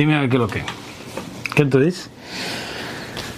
[0.00, 0.62] Dime a ver qué es lo que.
[1.54, 2.08] ¿Qué tú dices?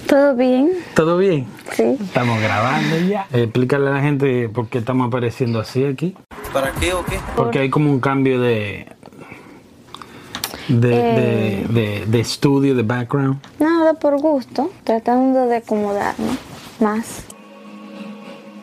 [0.07, 0.71] ¿Todo bien?
[0.95, 1.45] ¿Todo bien?
[1.73, 1.97] Sí.
[2.01, 3.27] Estamos grabando ya.
[3.33, 6.15] Explícale a la gente por qué estamos apareciendo así aquí.
[6.53, 7.19] ¿Para qué o qué?
[7.35, 8.87] Porque hay como un cambio de.
[10.69, 11.67] De, Eh.
[11.69, 13.41] de, de, de estudio, de background.
[13.59, 16.29] Nada, por gusto, tratando de acomodarme
[16.79, 17.25] más.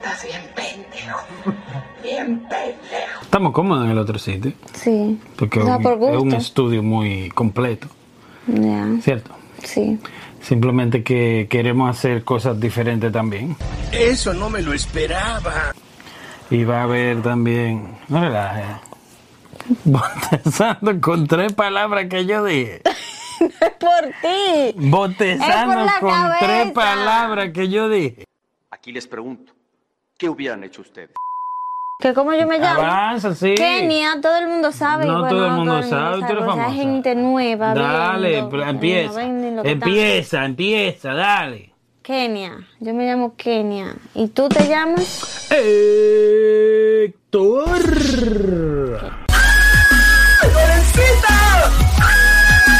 [0.01, 1.19] Estás bien pendejo.
[2.01, 3.21] Bien pendejo.
[3.21, 4.53] Estamos cómodos en el otro sitio.
[4.73, 5.19] Sí.
[5.37, 6.21] Porque o sea, es un- por es gusto.
[6.21, 7.87] un estudio muy completo,
[8.47, 9.31] Ya, ¿cierto?
[9.63, 9.99] sí.
[10.41, 13.57] Simplemente que queremos hacer cosas diferentes también.
[13.91, 15.75] Eso no me lo esperaba.
[16.49, 17.97] Y va a haber también.
[18.07, 18.65] No relajes.
[19.83, 22.81] Botezando con tres palabras que yo dije.
[23.79, 24.73] por ti.
[24.77, 26.37] Botezando Es por la con cabeza.
[26.45, 28.23] tres palabras que yo dije.
[28.71, 29.51] Aquí les pregunto,
[30.19, 31.09] ¿qué hubieran hecho ustedes?
[31.99, 32.81] Que como yo me llamo.
[32.81, 33.55] Avanza, sí.
[33.55, 35.05] Kenia, todo el mundo sabe.
[35.05, 36.71] No bueno, todo el mundo sabe, tú eres pero hay famosa.
[36.71, 37.73] gente nueva.
[37.73, 39.19] Dale, viendo, empieza.
[39.63, 41.73] que Empieza, empieza, dale.
[42.01, 43.95] Kenia, yo me llamo Kenia.
[44.15, 45.51] ¿Y tú te llamas?
[45.51, 47.09] Héctor.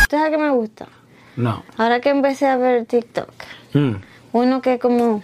[0.09, 0.87] ¿Tú sabes qué me gusta?
[1.35, 1.63] No.
[1.77, 3.29] Ahora que empecé a ver TikTok,
[3.73, 3.95] Mm.
[4.31, 5.21] uno que como,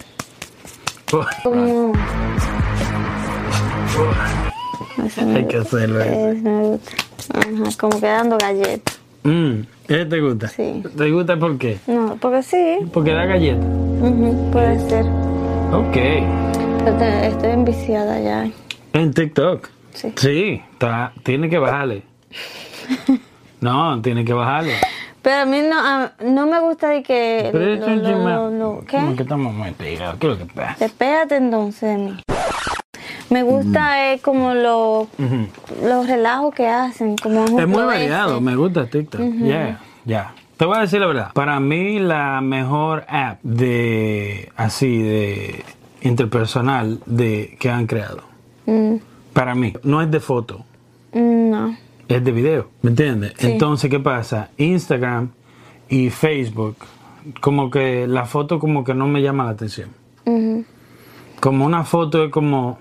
[1.10, 1.92] como,
[5.34, 5.98] Hay que hacerlo.
[6.00, 6.78] gusta.
[7.34, 8.98] Ajá, como que dando galletas.
[9.24, 9.60] Mm.
[9.88, 10.48] ¿Ese te gusta?
[10.48, 10.82] Sí.
[10.96, 11.78] ¿Te gusta por qué?
[11.86, 13.64] No, porque sí, Porque da galleta.
[14.52, 15.04] puede ser.
[15.72, 15.96] Ok.
[17.24, 18.48] Estoy enviciada ya.
[18.92, 19.68] En TikTok.
[19.94, 20.12] Sí.
[20.16, 22.02] Sí, está, tiene que bajarle.
[23.58, 24.74] No, tiene que bajarle.
[25.26, 27.48] Pero a mí no, a- no me gusta de que...
[27.50, 28.96] Pero lo- es lo- lo- lo- ¿Qué?
[29.16, 30.18] Que estamos muy pegados.
[30.20, 30.76] ¿Qué es lo que pasa?
[30.78, 32.16] Despégate entonces de mí.
[33.30, 35.08] Me gusta eh, como lo-
[35.82, 37.16] los relajos que hacen.
[37.16, 39.20] Como Es muy variado, me gusta TikTok.
[39.40, 40.32] Ya, ya.
[40.56, 41.32] Te voy a decir la verdad.
[41.34, 45.64] Para mí la mejor app de así de
[46.02, 48.22] interpersonal de que han creado.
[48.66, 48.98] Mm,
[49.32, 50.64] Para mí no es de foto,
[51.12, 51.76] mm, no.
[52.08, 53.34] Es de video, ¿me entiendes?
[53.36, 53.46] Sí.
[53.52, 54.50] Entonces, ¿qué pasa?
[54.56, 55.30] Instagram
[55.88, 56.76] y Facebook
[57.40, 59.90] como que la foto como que no me llama la atención.
[61.40, 62.78] Como una foto es como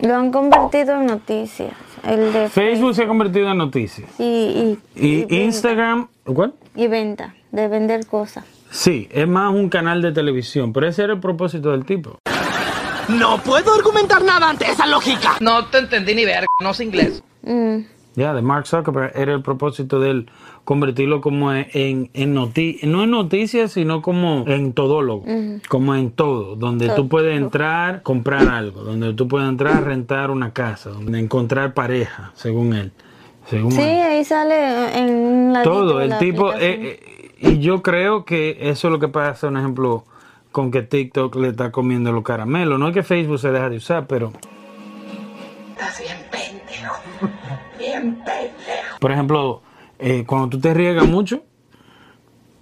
[0.00, 1.72] Lo han convertido en noticias.
[2.04, 5.34] El de Facebook se ha convertido en noticias y, y, y venta.
[5.34, 6.54] Instagram, ¿cuál?
[6.76, 8.44] Y venta, de vender cosas.
[8.70, 12.18] Sí, es más un canal de televisión, pero ese era el propósito del tipo.
[13.08, 15.38] No puedo argumentar nada ante esa lógica.
[15.40, 17.22] No te entendí ni ver, no sé inglés.
[17.42, 17.78] Mm,
[18.18, 20.30] Ya, de Mark Zuckerberg era el propósito de él
[20.64, 25.24] convertirlo como en, en noticias, no en noticias, sino como en todólogo,
[25.68, 30.52] como en todo, donde tú puedes entrar, comprar algo, donde tú puedes entrar, rentar una
[30.52, 32.90] casa, donde encontrar pareja, según él.
[33.48, 34.02] Según Sí, él.
[34.02, 36.58] ahí sale en la Todo, el tipo, eh,
[37.00, 40.04] eh, y yo creo que eso es lo que pasa, un ejemplo,
[40.50, 42.80] con que TikTok le está comiendo los caramelos.
[42.80, 44.32] No es que Facebook se deja de usar, pero,
[45.76, 46.07] pendejo.
[48.00, 48.98] Bien pendejo.
[49.00, 49.62] por ejemplo,
[49.98, 51.42] eh, cuando tú te riegas mucho,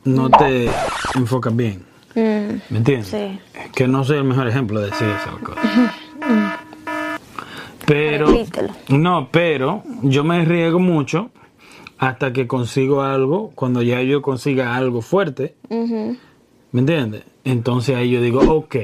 [0.04, 0.68] no te
[1.14, 1.84] enfocas bien.
[2.14, 3.08] ¿Me entiendes?
[3.08, 3.38] Sí.
[3.74, 5.64] Que no soy el mejor ejemplo de decir esas cosas.
[7.86, 8.72] Pero, Repítelo.
[8.88, 11.30] no, pero yo me riego mucho
[11.98, 17.22] hasta que consigo algo, cuando ya yo consiga algo fuerte, ¿me entiendes?
[17.44, 18.74] Entonces ahí yo digo, ok,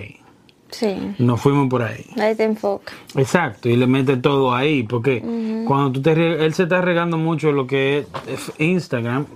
[0.72, 2.04] Sí, nos fuimos por ahí.
[2.18, 2.94] ahí te enfoca.
[3.14, 5.20] Exacto, y le mete todo ahí, porque
[5.66, 9.26] cuando tú te él se está regando mucho lo que es Instagram,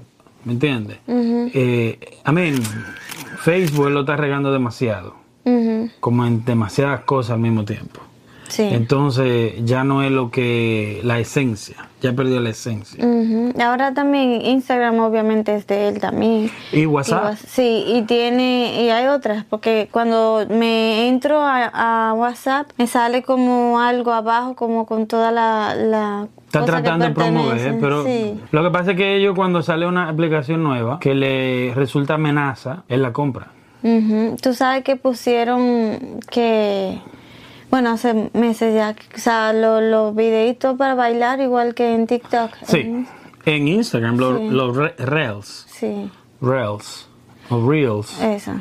[0.45, 0.99] ¿me entiendes?
[1.07, 2.63] Eh, I mean,
[3.39, 5.15] Facebook lo está regando demasiado,
[6.01, 8.01] como en demasiadas cosas al mismo tiempo.
[8.49, 8.63] Sí.
[8.71, 13.05] Entonces ya no es lo que, la esencia, ya perdió la esencia.
[13.65, 16.51] Ahora también Instagram obviamente es de él también.
[16.73, 22.15] Y WhatsApp, Whats- sí, y tiene, y hay otras, porque cuando me entro a, a
[22.15, 25.75] WhatsApp me sale como algo abajo, como con toda la...
[25.75, 28.41] la está tratando de promover, pero Sí.
[28.53, 32.85] lo que pasa es que ellos cuando sale una aplicación nueva que le resulta amenaza,
[32.89, 33.49] él la compra.
[33.83, 34.37] Ujú.
[34.41, 36.99] Tú sabes que pusieron que,
[37.71, 42.51] bueno, hace meses ya, o sea, lo- los videitos para bailar igual que en TikTok.
[42.67, 43.07] Sí,
[43.45, 44.49] en Instagram, los, Sí.
[44.51, 46.11] los re- Reels, Sí,
[46.41, 47.09] Reels,
[47.51, 48.53] o Reels, eso.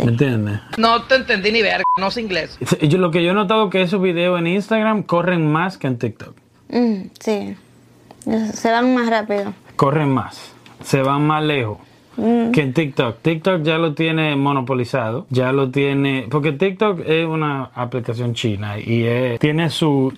[0.00, 0.60] ¿me entiendes?
[0.78, 2.58] No te entendí ni ver, no sé inglés.
[2.82, 5.98] Yo, lo que yo he notado que esos videos en Instagram corren más que en
[5.98, 6.34] TikTok.
[6.68, 7.56] Mm, sí,
[8.54, 9.52] se van más rápido.
[9.76, 10.52] Corren más,
[10.82, 11.78] se van más lejos.
[12.16, 13.16] Que en TikTok.
[13.20, 19.04] TikTok ya lo tiene monopolizado, ya lo tiene, porque TikTok es una aplicación china y
[19.04, 20.12] es- tiene su,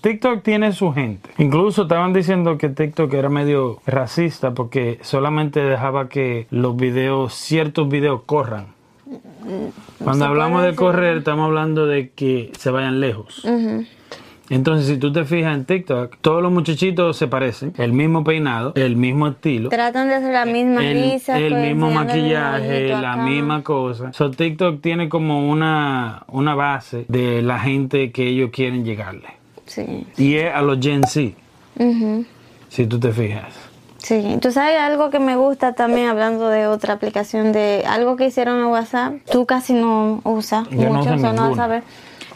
[0.00, 1.28] TikTok tiene su gente.
[1.38, 7.88] Incluso estaban diciendo que TikTok era medio racista porque solamente dejaba que los videos, ciertos
[7.88, 8.66] videos corran.
[10.02, 13.44] Cuando Se hablamos puede de correr, estamos hablando de que se vayan lejos.
[14.52, 18.74] Entonces, si tú te fijas en TikTok, todos los muchachitos se parecen, el mismo peinado,
[18.76, 21.38] el mismo estilo, Tratan de hacer la misma el, risa.
[21.38, 24.12] el pues, mismo maquillaje, la misma cosa.
[24.12, 29.28] So, TikTok tiene como una, una base de la gente que ellos quieren llegarle.
[29.64, 30.06] Sí.
[30.18, 31.34] Y es a los Gen Z,
[31.78, 32.26] Ujú.
[32.68, 33.54] si tú te fijas.
[33.96, 38.26] Sí, tú sabes algo que me gusta también hablando de otra aplicación de algo que
[38.26, 39.14] hicieron en WhatsApp.
[39.30, 41.54] Tú casi no usas Yo no mucho, uso o no.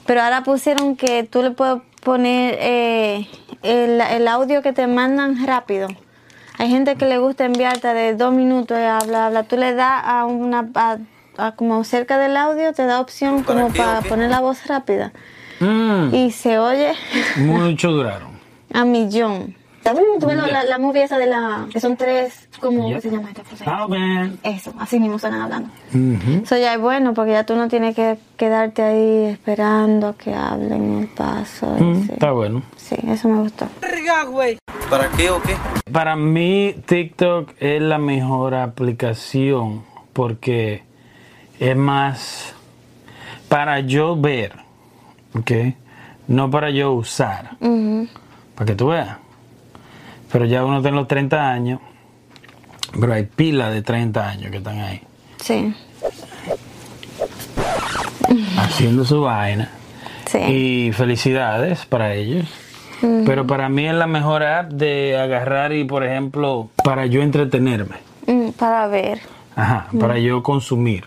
[0.07, 3.27] Pero ahora pusieron que tú le puedes poner eh,
[3.65, 5.89] el, el audio que te mandan rápido.
[6.57, 9.43] Hay gente que le gusta enviarte de dos minutos y habla, habla.
[9.43, 10.99] Tú le das a una a-
[11.37, 15.13] a como cerca del audio te da opción como para poner la voz rápida
[15.59, 16.93] Mm, y se oye
[17.37, 18.29] mucho duraron.
[18.73, 19.56] a millón.
[19.95, 23.43] Ves la, la, movie esa de la que son tres como ¿qué se llama esta
[23.43, 23.87] cosa?
[24.43, 25.69] Eso, así mismo están hablando.
[26.43, 30.35] Eso ya es bueno porque ya tú no tienes que quedarte ahí esperando a que
[30.35, 31.67] hablen el paso.
[31.79, 32.13] Mm, sí.
[32.13, 32.63] Está bueno.
[32.77, 33.67] Sí, eso me gustó.
[34.91, 35.57] ¿Para qué o qué?
[35.93, 40.85] Para mí TikTok es la mejor aplicación porque
[41.59, 42.55] es más
[43.49, 44.53] para yo ver,
[45.35, 45.51] ¿ok?
[46.29, 48.09] No para yo usar, Ujú.
[48.55, 49.19] para que tú veas.
[50.33, 51.81] Pero ya uno tiene los 30 años,
[52.99, 55.03] pero hay pilas de 30 años que están ahí
[55.41, 55.73] Sí,
[58.59, 59.71] haciendo su vaina.
[60.27, 60.39] sí.
[60.39, 62.47] Y felicidades para ellos.
[63.27, 67.97] Pero para mí es la mejor app de agarrar y, por ejemplo, para yo entretenerme.
[68.27, 69.21] Mm, para ver.
[69.55, 71.05] Ajá, para yo consumir.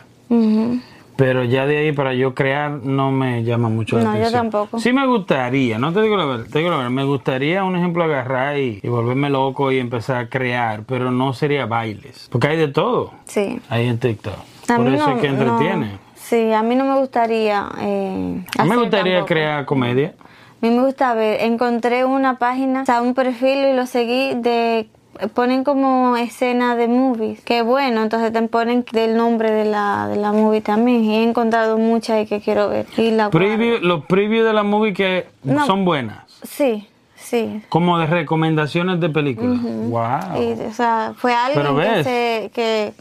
[1.20, 4.50] Pero ya de ahí para yo crear no me llama mucho la No, yo atención.
[4.50, 4.80] tampoco.
[4.80, 7.76] Sí me gustaría, no te digo la verdad, te digo la verdad, me gustaría un
[7.76, 12.48] ejemplo agarrar y, y volverme loco y empezar a crear, pero no sería bailes, porque
[12.48, 13.60] hay de todo Sí.
[13.70, 14.34] ahí en TikTok.
[14.70, 15.86] A Por eso no- es que entretiene.
[15.88, 17.68] no- sí, a mí no me gustaría.
[17.82, 19.26] Eh, A mí me gustaría tampoco.
[19.28, 20.14] crear comedia.
[20.62, 24.36] A mí me gusta ver, encontré una página, o sea, un perfil y lo seguí
[24.36, 24.88] de
[25.28, 30.16] ponen como escena de movies, que bueno, entonces te ponen del nombre de la, de
[30.16, 32.86] la movie también y he encontrado muchas y que quiero ver.
[32.98, 35.66] Y la Preview, los previews de la movie que No.
[35.66, 37.62] son buenas, Sí, sí.
[37.70, 39.60] como de recomendaciones de películas.
[39.62, 40.42] Wow.
[40.42, 42.94] Y, o sea, fue alguien Pero que se, que,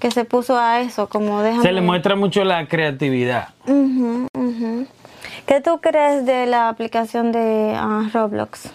[0.00, 1.62] que se puso a eso, como déjame...
[1.62, 3.48] Se le muestra mucho la creatividad.
[5.46, 8.70] ¿Qué tú crees de la aplicación de ah, Roblox?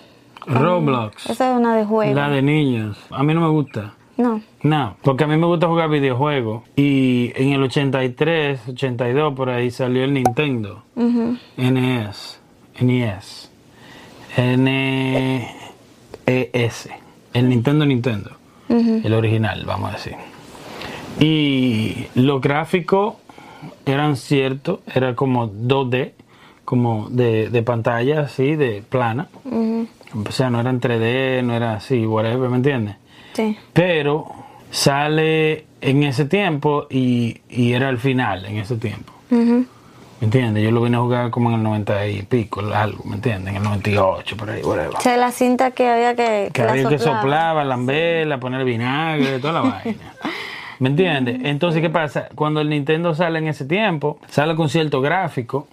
[0.47, 2.13] Roblox, Esa es una de juego.
[2.15, 3.93] la de niños, a mí no me gusta.
[4.15, 4.41] No.
[4.61, 6.61] No, porque a mí me gusta jugar videojuegos.
[6.75, 10.83] Y en el 83, 82, por ahí salió el Nintendo.
[10.95, 11.35] Ujú.
[11.57, 12.39] NES.
[12.79, 13.49] NES.
[16.25, 16.89] NES.
[17.33, 18.31] El Nintendo Nintendo.
[18.69, 20.15] El original, vamos a decir.
[21.19, 23.15] Y los gráficos
[23.85, 26.11] eran ciertos, era como 2D,
[26.65, 29.27] como de, de pantalla así, de plana.
[30.13, 32.95] O sea, no eran 3D, no era así, whatever, ¿me entiendes?
[33.33, 33.57] Sí.
[33.73, 34.27] Pero
[34.69, 39.13] sale en ese tiempo y, y era el final en ese tiempo.
[39.29, 40.63] ¿Me entiendes?
[40.63, 43.49] Yo lo vine a jugar como en el 90 y pico, algo, ¿me entiendes?
[43.51, 44.95] En el 98, por ahí, whatever.
[44.95, 46.49] O sea, la cinta que había que...
[46.53, 47.21] Que la había que soplaba.
[47.21, 50.13] soplar, lamberla, poner vinagre, toda la vaina.
[50.79, 51.39] ¿Me entiendes?
[51.43, 52.27] Entonces, ¿qué pasa?
[52.35, 55.67] Cuando el Nintendo sale en ese tiempo, sale con cierto gráfico.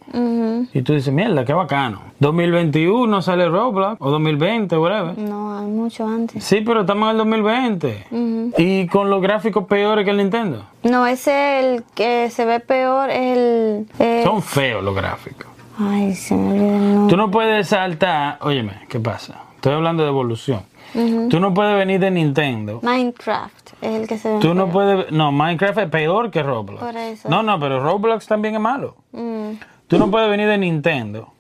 [0.72, 2.00] Y tú dices, mierda, qué bacano.
[2.20, 5.16] 2021 sale Roblox, o 2020, whatever.
[5.18, 6.44] No, hay mucho antes.
[6.44, 8.04] Sí, pero estamos en el 2020.
[8.10, 8.52] Ujú.
[8.58, 10.64] Y con los gráficos peores que el Nintendo.
[10.82, 13.86] No, ese el que se ve peor es el...
[13.98, 15.46] eh, Son feos los gráficos.
[15.78, 17.08] Ay, se me olvidó el.
[17.08, 18.38] Tú no puedes saltar.
[18.42, 19.36] Óyeme, ¿qué pasa?
[19.56, 20.60] Estoy hablando de evolución.
[20.92, 22.80] Tú no puedes venir de Nintendo.
[22.82, 25.10] Minecraft es el que se ve Tú no puedes.
[25.12, 26.80] No, Minecraft es peor que Roblox.
[26.80, 27.28] Por eso.
[27.28, 28.96] No, no, pero Roblox también es malo.
[29.12, 29.52] Mm.
[29.86, 31.32] Tú no puedes venir de Nintendo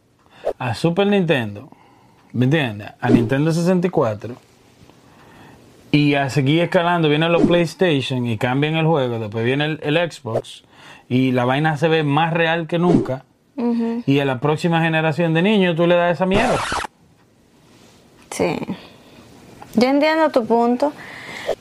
[0.58, 1.68] a Super Nintendo.
[2.32, 2.90] ¿Me entiendes?
[3.00, 4.34] A Nintendo 64.
[5.92, 9.18] Y a seguir escalando, vienen los PlayStation y cambian el juego.
[9.18, 10.64] Después viene el, el Xbox.
[11.08, 13.24] Y la vaina se ve más real que nunca.
[14.06, 16.58] Y a la próxima generación de niños tú le das esa mierda.
[18.30, 18.58] Sí.
[19.74, 20.92] Yo entiendo tu punto,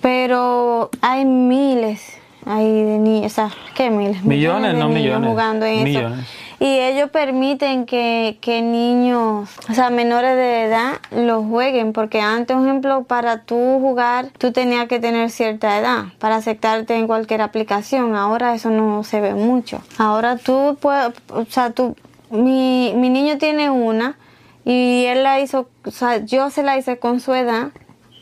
[0.01, 4.23] pero hay miles hay de niños, o sea, ¿qué miles?
[4.23, 5.29] Millones, de no niños millones.
[5.29, 6.19] jugando en Millones.
[6.19, 6.29] eso.
[6.61, 12.57] Y ellos permiten que, que niños, o sea, menores de edad, lo jueguen, porque antes,
[12.57, 17.41] por ejemplo, para tú jugar, tú tenías que tener cierta edad para aceptarte en cualquier
[17.41, 18.15] aplicación.
[18.15, 19.81] Ahora eso no se ve mucho.
[19.97, 21.95] Ahora tú puedes, o sea, tú,
[22.29, 24.17] mi, mi niño tiene una
[24.65, 27.69] y él la hizo, o sea, yo se la hice con su edad,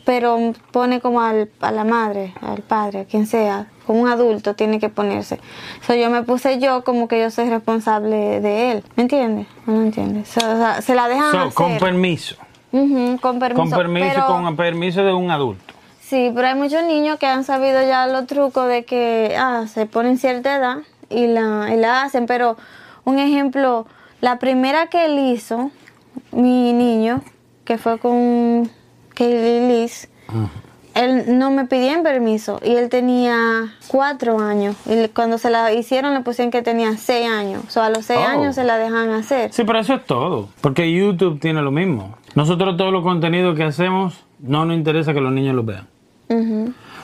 [0.08, 4.54] pero pone como al, a la madre, al padre, a quien sea, como un adulto
[4.56, 5.38] tiene que ponerse.
[5.86, 8.84] So, yo me puse yo como que yo soy responsable de él.
[8.96, 9.48] ¿Me entiendes?
[9.68, 10.30] ¿O no entiendes?
[10.30, 11.54] So, o sea, se la dejan So, hacer.
[11.54, 12.38] con permiso.
[12.72, 13.62] Ujú, con permiso.
[13.62, 15.74] Con permiso, pero- con permiso de un adulto.
[16.00, 19.88] Sí, pero hay muchos niños que han sabido ya los trucos de que ah, se
[19.88, 20.78] ponen cierta edad
[21.10, 22.28] y la, y la hacen.
[22.28, 22.56] Pero
[23.04, 23.86] un ejemplo,
[24.22, 25.70] la primera que él hizo,
[26.32, 27.20] mi niño,
[27.66, 28.72] que fue con
[29.18, 30.10] Kaylee Liz,
[30.94, 34.76] él no me pidió permiso y él tenía cuatro años.
[34.86, 37.64] Y cuando se la hicieron le pusieron que tenía seis años.
[37.68, 38.28] O sea, a los seis Oh.
[38.28, 39.52] años se la dejan hacer.
[39.54, 40.50] Sí, pero eso es todo.
[40.62, 42.16] Porque YouTube tiene lo mismo.
[42.36, 45.88] Nosotros todos los contenidos que hacemos no nos interesa que los niños los vean.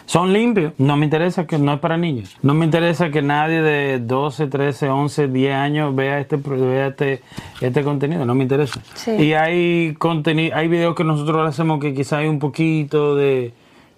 [0.05, 0.73] Son limpios.
[0.77, 2.37] No me interesa que no es para niños.
[2.41, 7.21] No me interesa que nadie de 12, 13, 11, 10 años vea este vea este,
[7.61, 8.25] este contenido.
[8.25, 8.81] No me interesa.
[8.95, 9.11] Sí.
[9.11, 13.53] Y hay contenido, hay videos que nosotros hacemos que quizá hay un poquito de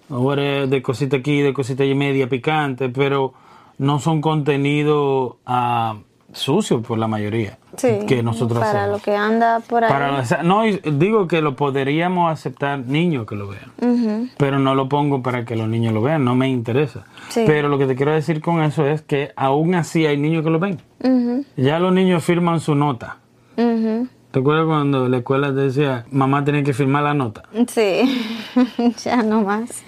[0.08, 3.34] de cosita aquí, de cosita y media picante, pero
[3.78, 5.96] no son contenido ah,
[6.36, 8.98] sucios por la mayoría Sí, que nosotros para hacemos.
[8.98, 9.90] lo que anda por ahí.
[9.90, 15.22] Para, no, digo que lo podríamos aceptar niños que lo vean, pero no lo pongo
[15.22, 17.04] para que los niños lo vean, no me interesa.
[17.28, 17.44] Sí.
[17.46, 20.50] Pero lo que te quiero decir con eso es que aún así hay niños que
[20.50, 20.78] lo ven.
[21.02, 21.44] Ujú.
[21.56, 23.16] Ya los niños firman su nota.
[23.56, 24.08] Ujú.
[24.30, 27.42] ¿Te acuerdas cuando la escuela te decía, mamá tenía que firmar la nota?
[27.68, 28.52] Sí,
[29.04, 29.82] ya no más.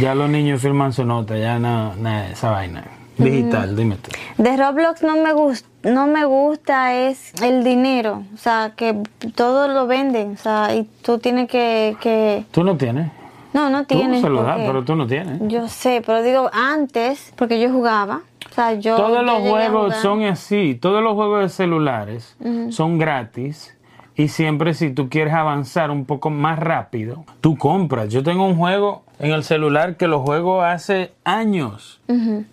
[0.00, 2.84] Ya los niños firman su nota, ya no, no, esa vaina.
[3.16, 4.10] Digital, dime tú.
[4.42, 8.96] De Roblox no me gusta, no me gusta es el dinero, o sea, que
[9.34, 12.44] todo lo venden, o sea, y tú tienes que, que...
[12.50, 13.10] Tú no tienes.
[13.52, 14.20] no, no Tú tienes.
[14.20, 15.40] se lo das, pero tú no tienes.
[15.42, 18.96] Yo sé, pero digo antes, porque yo jugaba, o sea, yo...
[18.96, 20.74] Todos yo los juegos son así.
[20.80, 22.36] Todos los juegos de celulares
[22.70, 23.73] son gratis.
[24.16, 28.08] Y siempre si tú quieres avanzar un poco más rápido, tú compras.
[28.10, 32.00] Yo tengo un juego en el celular que lo juego hace años.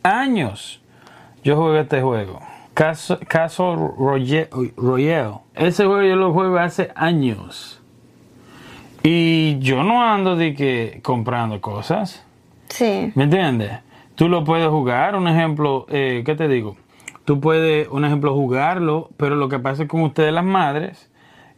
[0.01, 0.81] Años.
[1.43, 2.39] Yo jugué este juego.
[2.73, 4.49] Caso, Caso Royale.
[5.53, 7.79] Ese juego yo lo juego hace años.
[9.03, 12.25] Y yo no ando de que comprando cosas.
[12.69, 13.71] Sí, ¿Me entiendes?
[14.15, 16.77] Tú lo puedes jugar, un ejemplo, eh, ¿qué te digo?
[17.25, 21.10] Tú puedes, un ejemplo, jugarlo, pero lo que pasa con ustedes las madres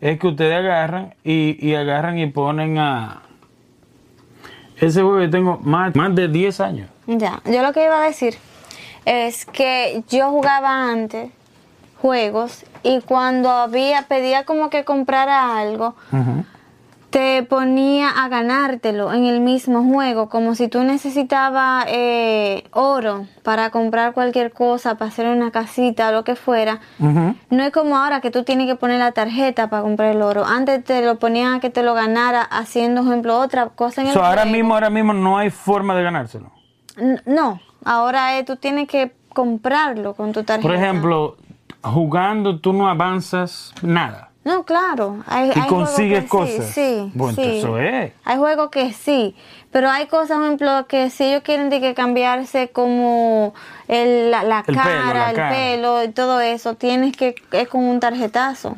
[0.03, 3.22] es que ustedes agarran y, y agarran y ponen a...
[4.75, 6.89] Ese juego yo tengo más, más de 10 años.
[7.07, 7.41] ya.
[7.45, 8.36] Yo lo que iba a decir
[9.05, 11.31] es que yo jugaba antes
[12.01, 15.95] juegos y cuando había, pedía como que comprara algo,
[17.13, 23.70] te ponía a ganártelo en el mismo juego, como si tú necesitabas eh, oro para
[23.70, 26.79] comprar cualquier cosa, para hacer una casita lo que fuera.
[26.98, 30.43] No es como ahora que tú tienes que poner la tarjeta para comprar el oro.
[30.43, 34.13] Antes te lo ponían a que te lo ganara haciendo, ejemplo, otra cosa en el
[34.13, 34.58] So, ahora juego.
[34.58, 36.51] mismo, ahora mismo no hay forma de ganárselo.
[37.27, 40.67] No, ahora eh, tú tienes que comprarlo con tu tarjeta.
[40.67, 41.38] Por ejemplo,
[41.84, 44.32] jugando tú no avanzas nada.
[44.43, 45.23] No, claro.
[45.27, 46.65] Hay, Y hay juegos consigues que cosas.
[46.65, 47.12] Sí, sí.
[47.13, 47.59] Bueno, sí.
[47.59, 48.12] eso es.
[48.25, 49.35] Hay juegos que sí,
[49.71, 53.53] pero hay cosas, por ejemplo, que si ellos quieren de que cambiarse como
[53.88, 57.85] el- la, la El pelo, cara, el pelo y todo eso, tienes que, es con
[57.85, 58.75] un tarjetazo.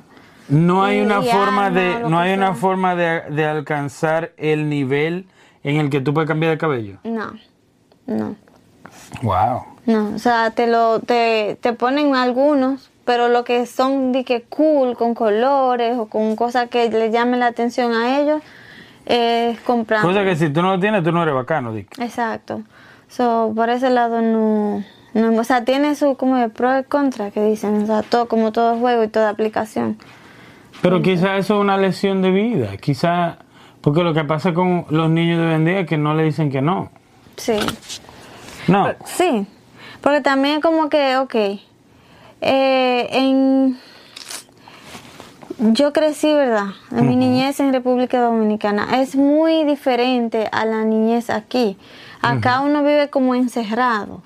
[0.50, 4.70] No hay Y una forma arma, de, no hay una forma de, de alcanzar el
[4.70, 5.26] nivel
[5.64, 6.98] en el que tú puedes cambiar de cabello.
[7.04, 7.34] No,
[8.06, 8.36] no.
[9.24, 9.66] Wow.
[9.88, 14.42] No, o sea, te lo te, te ponen algunos, pero lo que son de que
[14.44, 18.42] cool con colores o con cosas que le llamen la atención a ellos
[19.06, 20.02] es comprar.
[20.02, 22.00] Cosa que si tú no lo tienes, tú no eres bacano, Dick.
[22.00, 22.64] Exacto.
[23.08, 24.84] So, por ese lado no,
[25.14, 28.28] no o sea, tiene su como de pro y contra que dicen, o sea, todo
[28.28, 29.98] como todo juego y toda aplicación.
[30.82, 32.78] Pero quizás eso es una lesión de vida.
[32.78, 33.38] Quizás,
[33.82, 36.24] porque lo que pasa con los niños de hoy en día es que no le
[36.24, 36.90] dicen que no.
[37.38, 37.58] Sí.
[38.68, 38.88] No.
[39.06, 39.46] Sí,
[40.02, 41.36] porque también como que, ok,
[42.42, 43.78] eh, en...
[45.74, 46.68] Yo crecí, ¿verdad?
[46.92, 51.78] En mi niñez en República Dominicana es muy diferente a la niñez aquí.
[52.22, 54.22] Acá uno vive como encerrado.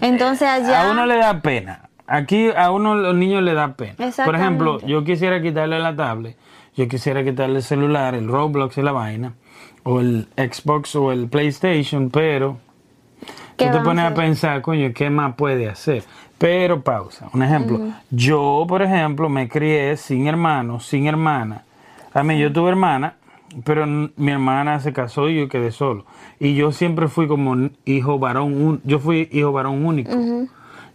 [0.00, 0.88] Entonces allá...
[0.88, 1.88] A uno le da pena.
[2.06, 3.94] Aquí a uno los niños le da pena.
[4.24, 6.36] Por ejemplo, yo quisiera quitarle la tablet,
[6.76, 9.34] yo quisiera quitarle el celular, el Roblox y la vaina,
[9.84, 12.58] o el Xbox o el PlayStation, pero
[13.56, 14.18] ¿Qué tú te a pones a, hacer?
[14.18, 16.04] pensar, coño, ¿qué más puede hacer?
[16.44, 17.30] Pero pausa.
[17.32, 17.80] Un ejemplo.
[18.10, 21.62] Yo, por ejemplo, me crié sin hermanos, sin hermana.
[22.12, 23.14] A mí, yo tuve hermana,
[23.64, 26.04] pero mi hermana se casó y yo quedé solo.
[26.38, 30.10] Y yo siempre fui como hijo varón, un- yo fui hijo varón único.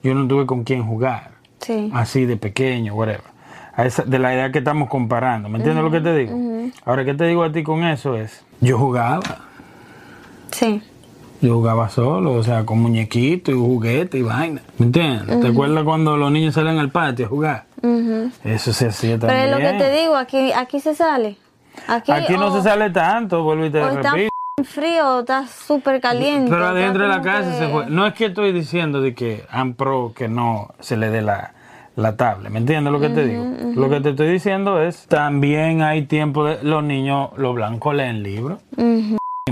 [0.03, 1.89] Yo no tuve con quién jugar Sí.
[1.95, 3.23] así de pequeño, whatever.
[3.75, 5.49] A esa- de la edad que estamos comparando.
[5.49, 6.37] ¿Me entiendes lo que te digo?
[6.85, 8.15] Ahora, ¿qué te digo a ti con eso?
[8.15, 9.21] Es, yo jugaba,
[10.51, 10.83] Sí.
[11.41, 14.61] Yo jugaba solo, o sea, con muñequitos y juguetes y vaina.
[14.77, 15.39] ¿Me entiendes?
[15.39, 17.65] ¿Te acuerdas cuando los niños salen al patio a jugar?
[18.43, 19.45] Eso se hacía Pero también.
[19.45, 21.37] es lo que te digo, aquí, aquí se sale.
[21.87, 24.33] Aquí, Aquí no o- se sale tanto, vuelvo y te O está repito.
[24.57, 26.49] f- frío, está súper caliente.
[26.51, 27.89] Pero está adentro de la casa que- se juega.
[27.89, 31.53] No es que estoy diciendo de que AMPRO que no se le dé la,
[31.95, 32.51] la tablet.
[32.51, 33.45] ¿Me entiendes lo que te digo?
[33.75, 36.61] Lo que te estoy diciendo es, también hay tiempo de...
[36.63, 38.59] Los niños, los blancos leen libros.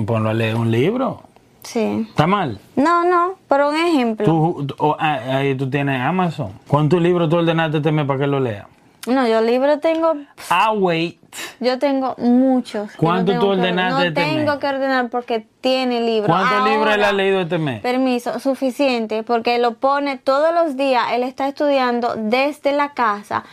[0.05, 1.21] Ponlo a leer un libro.
[1.67, 2.05] Sí.
[2.09, 2.59] ¿Está mal?
[2.77, 4.25] No, no, pero un ejemplo.
[4.25, 6.53] Tú, o- ah, ahí tú tienes Amazon.
[6.65, 8.67] ¿Cuántos libros tú ordenaste este mes para que lo lea?
[9.05, 10.13] No, yo libros tengo,
[10.49, 11.17] Ah, wait.
[11.61, 12.91] yo tengo muchos.
[12.91, 16.27] que ¿Cuánto no tú que- ordenaste No este tengo que ordenar porque tiene libros.
[16.27, 17.81] ¿Cuántos libros él ha leído este mes?
[17.81, 21.03] Permiso, suficiente, porque lo pone todos los días.
[21.13, 23.43] Él está estudiando desde la casa,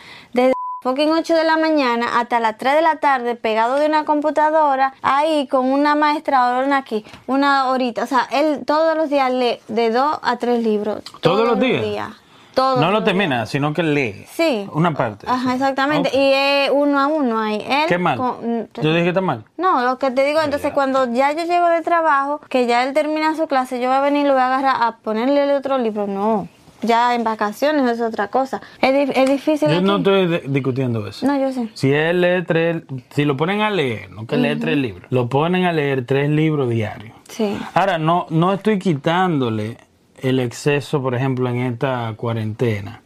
[0.84, 4.92] fucking 8 de la mañana hasta las 3 de la tarde, pegado de una computadora,
[5.02, 8.04] ahí con una maestra una aquí, una horita.
[8.04, 11.02] O sea, él todos los días lee de 2 a 3 libros.
[11.22, 12.10] ¿Todos los días?
[12.54, 14.26] Todos No lo termina, sino que lee.
[14.30, 14.68] Sí.
[14.72, 15.26] Una parte.
[15.28, 16.10] Ajá, exactamente.
[16.16, 17.64] Y es uno a uno ahí.
[17.68, 18.16] Él ¿Qué mal?
[18.16, 19.44] con- Yo dije que está mal.
[19.56, 22.92] no, lo que te digo, entonces cuando ya yo llego de trabajo, que ya él
[22.94, 25.50] termina su clase, yo voy a venir y lo voy a agarrar a ponerle el
[25.56, 26.06] otro libro.
[26.06, 26.46] No,
[26.84, 28.60] ya en vacaciones es otra cosa.
[28.80, 29.68] Es, es difícil.
[29.68, 29.84] Yo aquí.
[29.84, 31.26] no estoy discutiendo eso.
[31.26, 31.68] No, yo sé.
[31.74, 35.28] Si él lee tres, si lo ponen a leer, no que lee tres libros, lo
[35.28, 37.16] ponen a leer tres libros diarios.
[37.28, 37.56] Sí.
[37.74, 39.78] Ahora, no, no estoy quitándole
[40.20, 43.02] el exceso, por ejemplo, en esta cuarentena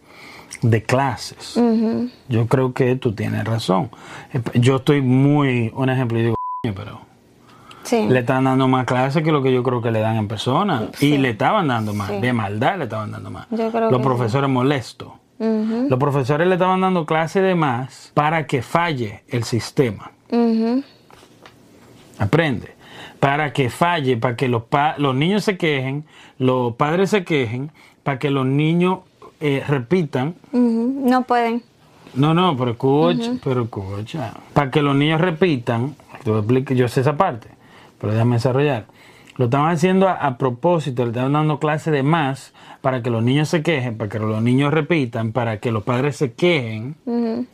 [0.63, 1.59] de clases.
[2.29, 3.91] Yo creo que tú tienes razón.
[4.55, 7.01] Yo estoy muy, un ejemplo, y digo, "Coño, pero
[7.89, 8.07] Sí.
[8.09, 10.89] le están dando más clases que lo que yo creo que le dan en persona.
[10.95, 11.15] Sí.
[11.15, 12.21] Y le estaban dando más, Sí.
[12.21, 13.47] de maldad le estaban dando más.
[13.51, 15.09] Yo creo Los que profesores molestos.
[15.41, 20.11] Los profesores le estaban dando clases de más para que falle el sistema.
[22.19, 22.75] Aprende.
[23.21, 26.05] Para que falle, para que los, pa- los niños se quejen,
[26.39, 27.71] los padres se quejen,
[28.03, 29.01] para que los niños
[29.41, 30.35] eh, repitan.
[30.53, 31.63] No pueden.
[32.15, 34.35] No, no, pero escucha, pero escucha.
[34.53, 37.49] Para que los niños repitan, yo sé esa parte,
[38.01, 38.87] pero déjame desarrollar.
[39.37, 43.23] Lo estaban haciendo a, a propósito, le estaban dando clases de más para que los
[43.23, 46.97] niños se quejen, para que los niños repitan, para que los padres se quejen,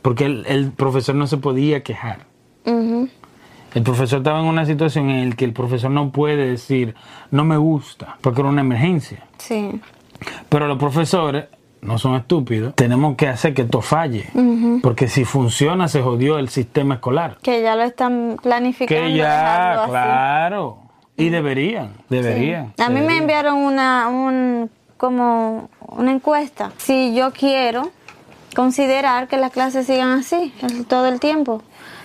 [0.00, 2.20] porque el, el profesor no se podía quejar.
[2.64, 6.94] El profesor estaba en una situación en la que el profesor no puede decir,
[7.30, 9.26] no me gusta, porque era una emergencia.
[9.36, 9.80] Sí.
[10.48, 11.46] Pero los profesores
[11.84, 14.28] no son estúpidos, tenemos que hacer que esto falle,
[14.82, 17.38] porque si funciona se jodió el sistema escolar.
[17.42, 19.04] Que ya lo están planificando.
[19.04, 19.90] Que ya, dejarlo así.
[19.90, 20.78] claro,
[21.16, 22.72] y deberían, deberían.
[22.78, 26.72] A mí me enviaron una, un, como una encuesta.
[26.78, 27.90] Si yo quiero
[28.54, 30.52] considerar que las clases sigan así
[30.88, 31.62] todo el tiempo.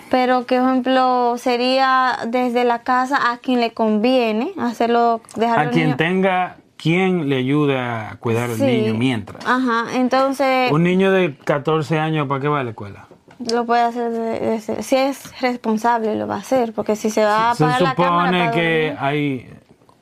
[0.10, 5.70] Pero que, por ejemplo, sería desde la casa a quien le conviene hacerlo, dejar A
[5.70, 9.46] quien tenga quien le ayude a cuidar al niño mientras.
[9.46, 13.06] Ajá, entonces Un niño de 14 años, ¿para qué va a la escuela?
[13.52, 17.24] lo puede hacer de- desde- si es responsable lo va a hacer, porque si se
[17.24, 18.98] va a Se apagar la cámara supone que dormir.
[19.00, 19.50] hay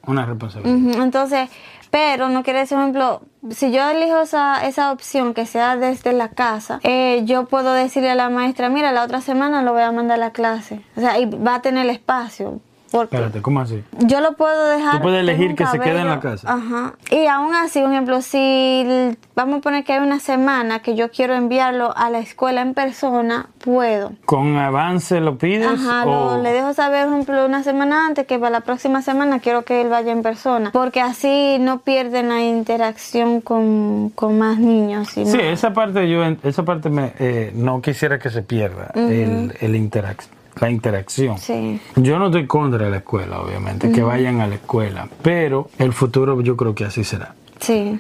[0.07, 1.03] una responsabilidad.
[1.03, 1.49] Entonces,
[1.91, 6.13] pero no quiere decir, por ejemplo, si yo elijo esa, esa opción que sea desde
[6.13, 9.83] la casa, eh, yo puedo decirle a la maestra, mira, la otra semana lo voy
[9.83, 10.81] a mandar a la clase.
[10.95, 12.59] O sea, y va a tener el espacio.
[12.91, 13.83] Porque Espérate, ¿cómo así?
[13.99, 14.97] yo lo puedo dejar.
[14.97, 16.51] Tú puedes elegir que se quede en la casa.
[16.51, 16.93] Ajá.
[17.11, 21.11] Y aún así, por ejemplo, si vamos a poner que hay una semana que yo
[21.11, 24.11] quiero enviarlo a la escuela en persona, puedo.
[24.25, 25.67] ¿Con avance lo pides?
[25.67, 26.37] Ajá, o...
[26.37, 29.63] lo- le dejo saber, por ejemplo, una semana antes que para la próxima semana quiero
[29.63, 35.09] que él vaya en persona, porque así no pierden la interacción con, con más niños.
[35.09, 39.55] sino- Sí, esa parte yo esa parte me, eh, no quisiera que se pierda el,
[39.59, 40.27] el interac-
[40.59, 41.37] la interacción.
[41.37, 41.79] Sí.
[41.95, 46.39] Yo no estoy contra la escuela, obviamente, que vayan a la escuela, pero el futuro
[46.41, 47.35] yo creo que así será.
[47.59, 47.99] Sí.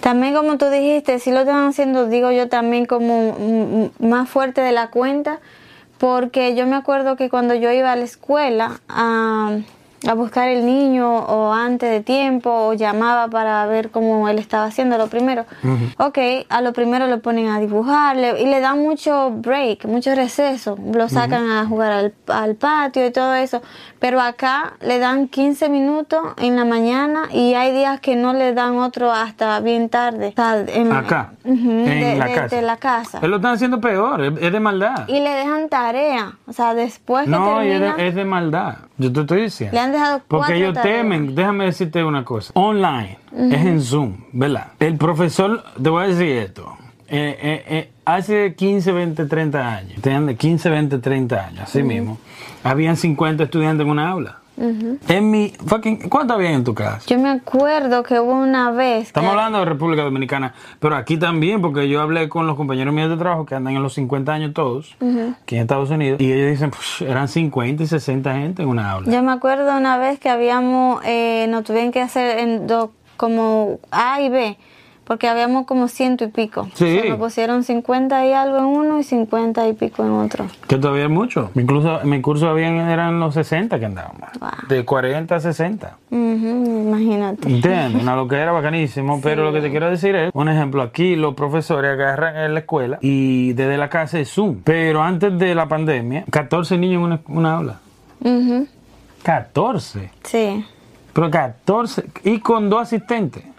[0.00, 4.72] También como tú dijiste, si lo están haciendo, digo yo también como más fuerte de
[4.72, 5.40] la cuenta,
[5.98, 9.58] porque yo me acuerdo que cuando yo iba a la escuela, ah,
[10.08, 14.64] a buscar el niño o antes de tiempo o llamaba para ver cómo él estaba
[14.64, 15.44] haciendo lo primero.
[15.98, 20.14] Ok, a lo primero lo ponen a dibujar le- y le dan mucho break, mucho
[20.14, 20.78] receso.
[20.94, 23.60] Lo sacan a jugar al, al patio y todo eso.
[23.98, 28.54] Pero acá le dan 15 minutos en la mañana y hay días que no le
[28.54, 30.28] dan otro hasta bien tarde.
[30.28, 32.56] O sea, en- Acá, en de- la de- casa.
[32.56, 33.18] de la casa.
[33.22, 35.06] Él lo están haciendo peor, es, es de maldad.
[35.08, 36.32] Y le dejan tarea.
[36.46, 38.74] O sea, después que No, y es termina, de, es de maldad.
[38.96, 39.74] Yo te estoy diciendo.
[39.74, 41.02] le han dejado Porque ellos tareas.
[41.02, 42.52] temen, déjame decirte una cosa.
[42.54, 44.68] Online, es en Zoom, ¿verdad?
[44.78, 46.76] El profesor, te voy a decir esto.
[47.08, 50.36] Eh, eh, eh, hace 15, 20, 30 años, ¿entiendes?
[50.38, 52.18] 15, 20, 30 años, así mismo.
[52.62, 54.38] Habían 50 estudiantes en una aula.
[55.08, 57.02] En mi fucking, ¿cuánto había en tu casa?
[57.06, 59.06] Yo me acuerdo que hubo una vez.
[59.06, 62.92] Estamos que- hablando de República Dominicana, pero aquí también, porque yo hablé con los compañeros
[62.92, 64.96] míos de trabajo que andan en los 50 años todos,
[65.42, 68.90] aquí en Estados Unidos, y ellos dicen, "Pues, eran 50 y 60 gente en una
[68.90, 69.10] aula.
[69.10, 73.78] Yo me acuerdo una vez que habíamos, eh, nos tuvieron que hacer en do- como
[73.90, 74.56] A y B,
[75.10, 76.68] porque habíamos como ciento y pico.
[76.74, 76.84] Sí.
[76.84, 80.46] O sea, nos pusieron 50 y algo en uno y 50 y pico en otro.
[80.68, 81.50] Que todavía es mucho.
[81.56, 84.28] Incluso en mi curso habían, eran los 60 que andábamos.
[84.38, 84.50] Wow.
[84.68, 85.96] De 40 a 60.
[86.12, 87.48] Ujú, imagínate.
[87.48, 88.00] ¿Entiendes?
[88.00, 89.20] Una lo que era bacanísimo.
[89.24, 92.60] Pero lo que te quiero decir es, un ejemplo, aquí los profesores agarran en la
[92.60, 94.60] escuela y desde la casa es Zoom.
[94.62, 97.80] Pero antes de la pandemia, 14 niños en una, una aula.
[98.20, 98.68] Ujú,
[99.24, 100.08] 14.
[100.22, 100.64] Sí,
[101.12, 102.04] Pero 14.
[102.22, 103.49] Y con dos asistentes.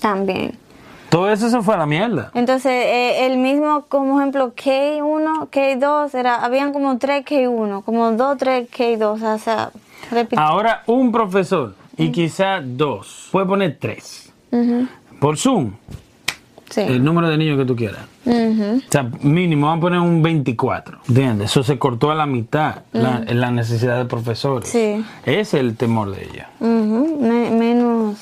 [0.00, 0.56] También.
[1.08, 2.30] Todo eso se fue a la mierda.
[2.34, 8.36] Entonces, eh, el mismo, como ejemplo, K1, K2, era, habían como 3 K1, como 2,
[8.38, 9.70] 3 K2, o sea,
[10.10, 10.40] repito.
[10.40, 13.28] Ahora un profesor y quizá dos.
[13.32, 14.30] Puede poner tres.
[15.18, 15.72] Por Zoom.
[16.70, 16.82] sí.
[16.82, 18.00] El número de niños que tú quieras.
[18.26, 18.82] Ujú.
[18.86, 20.98] O sea, mínimo, vamos a poner un 24.
[21.08, 21.50] ¿Entiendes?
[21.50, 24.68] Eso se cortó a la mitad, la, la necesidad de profesores.
[24.68, 25.02] Sí.
[25.24, 26.50] Ese es el temor de ella.
[26.60, 28.16] Me- menos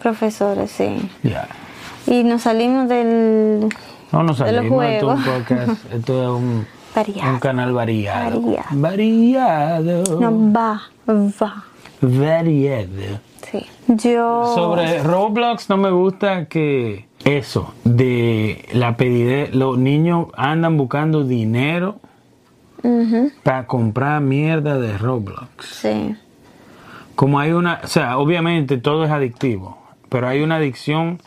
[0.00, 1.10] Profesores, sí.
[1.22, 1.48] Ya.
[2.06, 3.68] Y nos salimos del
[4.12, 4.84] No nos salimos.
[4.84, 5.92] Esto es un podcast.
[5.94, 7.32] Esto es un, variado.
[7.32, 8.40] un canal variado.
[8.40, 8.68] Variado.
[8.72, 10.20] Variado.
[10.20, 11.64] No, va, va.
[12.00, 13.20] Variado.
[13.50, 13.66] Sí.
[13.88, 14.52] Yo.
[14.54, 21.96] Sobre Roblox no me gusta que eso de la pedidez, los niños andan buscando dinero
[23.42, 25.66] para comprar mierda de Roblox.
[25.66, 26.16] Sí.
[27.20, 29.76] Como hay una, o sea, obviamente todo es adictivo,
[30.08, 31.20] pero hay una adicción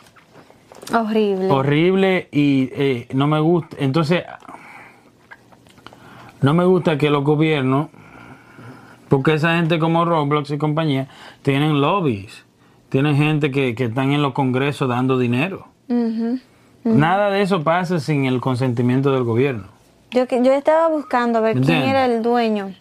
[0.92, 1.48] Horrible.
[1.52, 3.76] horrible y eh, no me gusta.
[3.78, 4.24] Entonces,
[6.40, 7.90] no me gusta que los gobiernos,
[9.08, 11.06] porque esa gente como Roblox y compañía,
[11.42, 12.44] tienen lobbies,
[12.88, 15.68] tienen gente que, que están en los congresos dando dinero.
[16.82, 19.68] Nada de eso pasa sin el consentimiento del gobierno.
[20.10, 22.72] Yo, que- yo estaba buscando a ver quién era el dueño.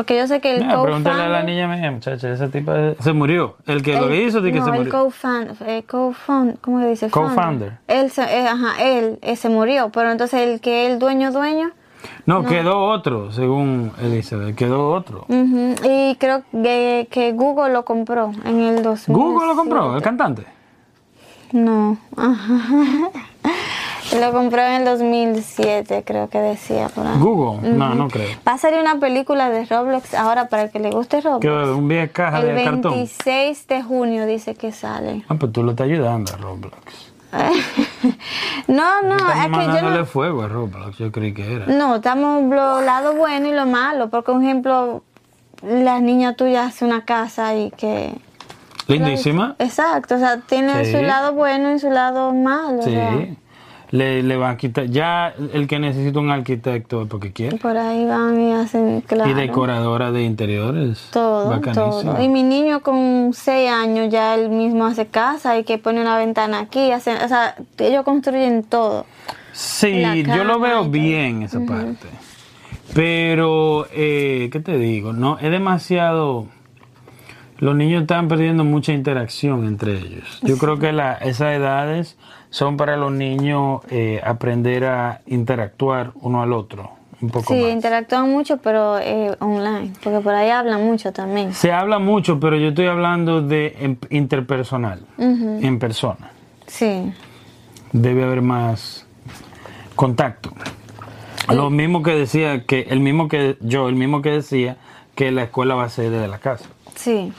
[0.00, 2.94] Porque yo sé que el Mira, pregúntale a la co-founder- niña mía, muchacha, esa tipa
[3.00, 3.56] se murió.
[3.66, 4.90] El que lo el- hizo, di que no, se el murió.
[4.92, 7.10] co-founder, eh, co-found- ¿cómo se dice?
[7.10, 7.72] Co-founder.
[7.86, 11.72] Él, se, eh, ajá, él, eh, se murió, pero entonces el que el dueño, dueño,
[12.24, 15.26] No, quedó otro, según Elizabeth, quedó otro.
[15.28, 19.14] ujú, y creo que, que Google lo compró en el 2000.
[19.14, 20.44] Google lo compró, el cantante.
[21.52, 23.10] No, ajá.
[24.18, 27.18] lo compró en el 2007, creo que decía por ahí.
[27.18, 28.28] Google, no, no creo.
[28.46, 31.40] Va a salir una película de Roblox ahora para el que le guste Roblox.
[31.42, 32.92] Que un vieja caja el de cartón.
[32.92, 35.24] 26 de junio dice que sale.
[35.28, 37.10] Ah, pues tú lo estás ayudando a Roblox.
[38.66, 41.66] no, no, es que yo no, fuego a Roblox, yo creí que era.
[41.66, 45.04] no, estamos lo lado bueno y lo malo, porque por ejemplo,
[45.62, 48.14] las niñas tuyas hacen una casa y que...
[48.88, 49.54] Lindísima.
[49.60, 50.90] Exacto, o sea, tiene Sí.
[50.90, 52.80] su lado bueno y su lado malo.
[52.80, 53.36] o sea, Sí.
[53.90, 54.86] Le, le va a quitar.
[54.86, 57.56] Ya el que necesita un arquitecto es porque quiere.
[57.56, 59.30] por ahí van y hacen, claro.
[59.30, 61.08] Y decoradora de interiores.
[61.12, 62.12] Todo, Bacanísimo.
[62.12, 62.22] todo.
[62.22, 66.16] Y mi niño con 6 años ya él mismo hace casa y que pone una
[66.16, 69.06] ventana aquí, hace, o sea, ellos construyen todo.
[69.52, 72.06] Sí, yo lo veo bien esa parte.
[72.94, 75.12] Pero, eh, ¿qué te digo?
[75.12, 76.46] No, es demasiado...
[77.58, 80.40] Los niños están perdiendo mucha interacción entre ellos.
[80.42, 82.16] Yo creo que la, esas edades
[82.50, 86.90] son para los niños eh, aprender a interactuar uno al otro
[87.22, 87.70] un poco Sí, más.
[87.72, 91.52] interactúan mucho, pero eh, online, porque por ahí hablan mucho también.
[91.52, 96.30] Se habla mucho, pero yo estoy hablando de em- interpersonal, en persona.
[96.66, 97.12] Sí,
[97.92, 99.04] Debe haber más
[99.96, 100.50] contacto.
[101.52, 104.76] Lo mismo que decía que el mismo que yo, el mismo que decía
[105.14, 106.66] que la escuela va a ser desde la casa.
[106.94, 107.32] sí.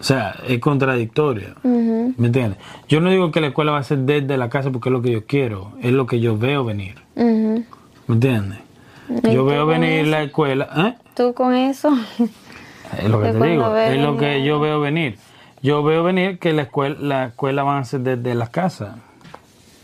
[0.00, 1.50] O sea, es contradictorio.
[1.62, 2.58] ¿Me entiendes?
[2.88, 5.02] Yo no digo que la escuela va a ser desde la casa porque es lo
[5.02, 6.94] que yo quiero, es lo que yo veo venir.
[7.16, 7.64] ¿Me
[8.08, 8.58] entiendes?
[9.24, 10.10] ¿Y Yo veo venir eso?
[10.10, 10.68] la escuela.
[10.76, 10.94] ¿eh?
[11.14, 11.92] ¿Tú con eso?
[12.98, 15.16] Es lo que te digo, es lo que yo veo venir.
[15.62, 18.96] Yo veo venir que la escuela, la escuela van a ser desde las casas,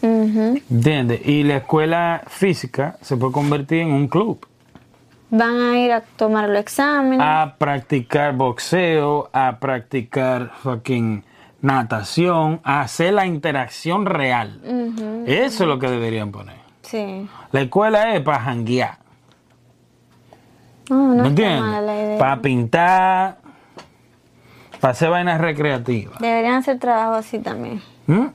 [0.02, 0.60] Ujú.
[0.70, 1.20] ¿entiendes?
[1.26, 4.38] Y la escuela física se puede convertir en un club.
[5.30, 7.20] Van a ir a tomar los exámenes.
[7.20, 11.24] A practicar boxeo, a practicar fucking
[11.62, 14.60] natación, a hacer la interacción real.
[15.26, 16.56] Eso es lo que deberían poner.
[16.82, 17.28] Sí.
[17.50, 18.98] La escuela es para janguear,
[20.88, 22.04] No, no ¿me mala entiendes?
[22.04, 22.18] idea.
[22.18, 23.36] Para pintar,
[24.80, 26.20] para hacer vainas recreativas.
[26.20, 27.82] Deberían hacer trabajo así también.
[28.06, 28.26] ¿Mm?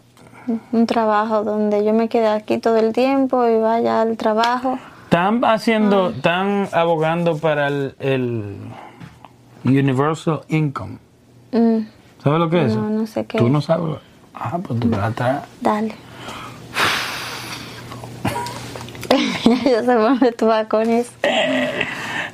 [0.73, 4.77] Un trabajo donde yo me quede aquí todo el tiempo y vaya al trabajo.
[5.12, 8.56] Están haciendo, están abogando para el, el
[9.65, 11.00] Universal Income.
[11.52, 11.80] Mm,
[12.24, 12.74] ¿Sabes lo que es?
[12.78, 13.52] No, no sé qué Tú es.
[13.52, 13.97] no sabes.
[14.34, 15.43] Ah, pues tú vas atrás.
[15.60, 15.93] dale.
[19.10, 21.12] yo sé dónde tú vas con eso.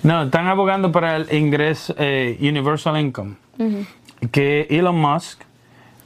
[0.04, 3.38] No, están abogando para el ingreso eh, Universal Income.
[4.32, 5.42] Que Elon Musk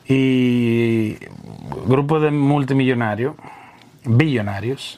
[0.08, 1.18] y
[1.86, 3.36] grupos de multimillonarios,
[4.06, 4.98] billonarios,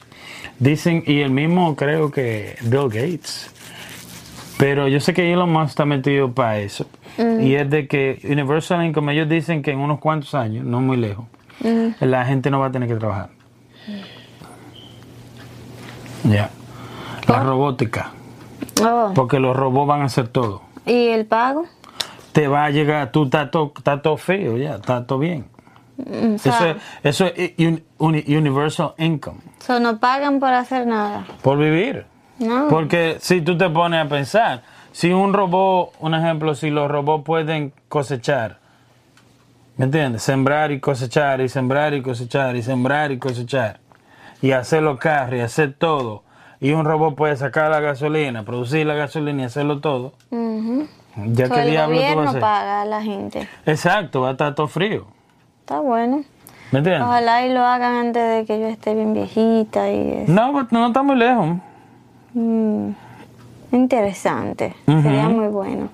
[0.58, 3.50] dicen, y el mismo creo que Bill Gates,
[4.58, 6.86] pero yo sé que Elon Musk está metido para eso.
[7.18, 10.96] Y es de que Universal Income, ellos dicen que en unos cuantos años, no muy
[10.96, 11.26] lejos,
[12.00, 13.30] la gente no va a tener que trabajar.
[16.24, 16.50] Ya.
[17.28, 18.12] La robótica.
[18.82, 20.62] Oh, Porque los robots van a hacer todo.
[20.86, 21.66] ¿Y el pago?
[22.32, 25.44] Te va a llegar, tú estás todo, estás todo feo ya, está todo bien.
[25.96, 31.24] Mm, Eso es, eso es un- uni- universal income, so no pagan por hacer nada.
[31.42, 32.06] por vivir.
[32.38, 32.66] No.
[32.68, 37.24] Porque si tú te pones a pensar, si un robot, un ejemplo, si los robots
[37.24, 38.58] pueden cosechar,
[39.76, 40.22] ¿me entiendes?
[40.24, 43.78] Sembrar y cosechar, y sembrar y cosechar, y sembrar y cosechar,
[44.42, 46.24] y hacer los carros, y hacer todo,
[46.60, 50.88] y un robot puede sacar la gasolina, producir la gasolina y hacerlo todo, Ujú.
[51.26, 52.40] ya So, que el diablo tú vas a gobierno hacer.
[52.40, 53.48] paga a la gente.
[53.64, 55.06] Exacto, va a estar todo frío.
[55.64, 56.22] Está bueno.
[56.72, 57.02] ¿Me entiendes?
[57.04, 60.70] Ojalá y lo hagan antes de que yo esté bien viejita y es No, pues,
[60.72, 61.56] no está muy lejos.
[62.34, 62.88] mm,
[63.72, 64.74] interesante.
[64.84, 65.88] Sería muy bueno.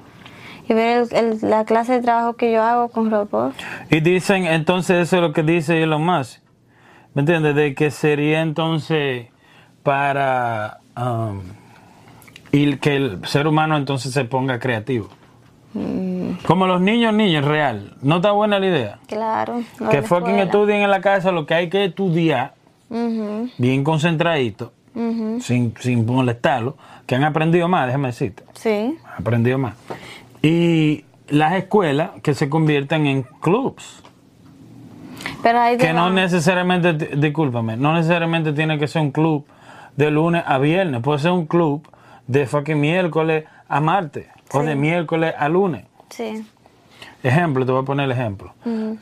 [0.68, 3.54] Y ver el- el- la clase de trabajo que yo hago con robots.
[3.90, 6.40] Y dicen, entonces eso es lo que dice Elon Musk.
[7.14, 7.54] ¿Me entiendes?
[7.54, 9.28] De que sería entonces
[9.85, 11.40] para um,
[12.52, 15.09] y que el ser humano entonces se ponga creativo.
[16.46, 17.94] Como los niños, niños, real.
[18.02, 18.98] ¿No está buena la idea?
[19.06, 19.62] Claro.
[19.78, 22.54] de Que fucking estudien en la casa lo que hay que estudiar,
[22.88, 24.72] bien concentradito,
[25.40, 28.42] sin, sin molestarlo, que han aprendido más, déjame decirte.
[28.54, 28.96] Sí.
[29.04, 29.74] Han aprendido más.
[30.42, 34.02] Y las escuelas que se conviertan en clubs.
[35.42, 39.46] Pero Que no necesariamente, di- discúlpame, no necesariamente tiene que ser un club
[39.96, 41.87] de lunes a viernes, puede ser un club
[42.26, 44.67] de fucking miércoles a martes o Sí.
[44.67, 45.85] de miércoles a lunes.
[46.11, 46.45] Sí.
[47.23, 48.55] Ejemplo, te voy a poner el ejemplo.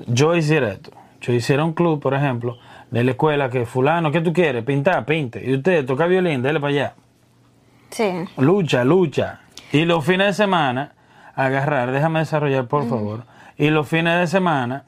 [0.06, 2.56] Yo hiciera esto, yo hiciera un club, por ejemplo,
[2.90, 4.64] de la escuela que fulano, ¿qué tú quieres?
[4.64, 5.42] Pintar, pinte.
[5.44, 6.94] Y usted toca violín, dele para allá.
[7.90, 8.10] Sí.
[8.36, 9.40] Lucha, lucha.
[9.72, 10.92] Y los fines de semana,
[11.34, 13.24] agarrar, déjame desarrollar por favor.
[13.56, 14.84] Y los fines de semana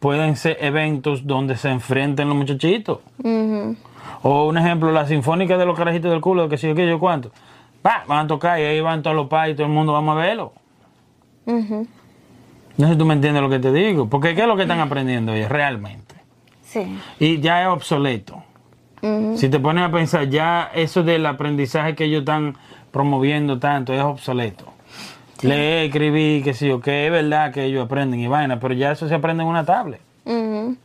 [0.00, 2.98] pueden ser eventos donde se enfrenten los muchachitos.
[4.22, 6.98] O un ejemplo, la sinfónica de los carajitos del culo, que sé yo qué, yo
[6.98, 7.30] cuánto.
[7.82, 10.16] Pa, van a tocar y ahí van todos los pais y todo el mundo vamos
[10.16, 10.52] a verlo.
[11.46, 14.08] No sé si tú me entiendes lo que te digo.
[14.08, 16.14] Porque ¿qué es lo que están aprendiendo ellos realmente?
[16.62, 16.98] Sí.
[17.18, 18.42] Y ya es obsoleto.
[19.34, 22.56] Si te pones a pensar, ya eso del aprendizaje que ellos están
[22.92, 24.66] promoviendo tanto es obsoleto.
[25.40, 28.92] Leer, escribir, qué sé yo, que es verdad que ellos aprenden y vaina, pero ya
[28.92, 30.00] eso se aprende en una tablet.
[30.24, 30.76] Ujú.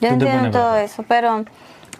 [0.00, 1.44] Yo entiendo todo eso, pero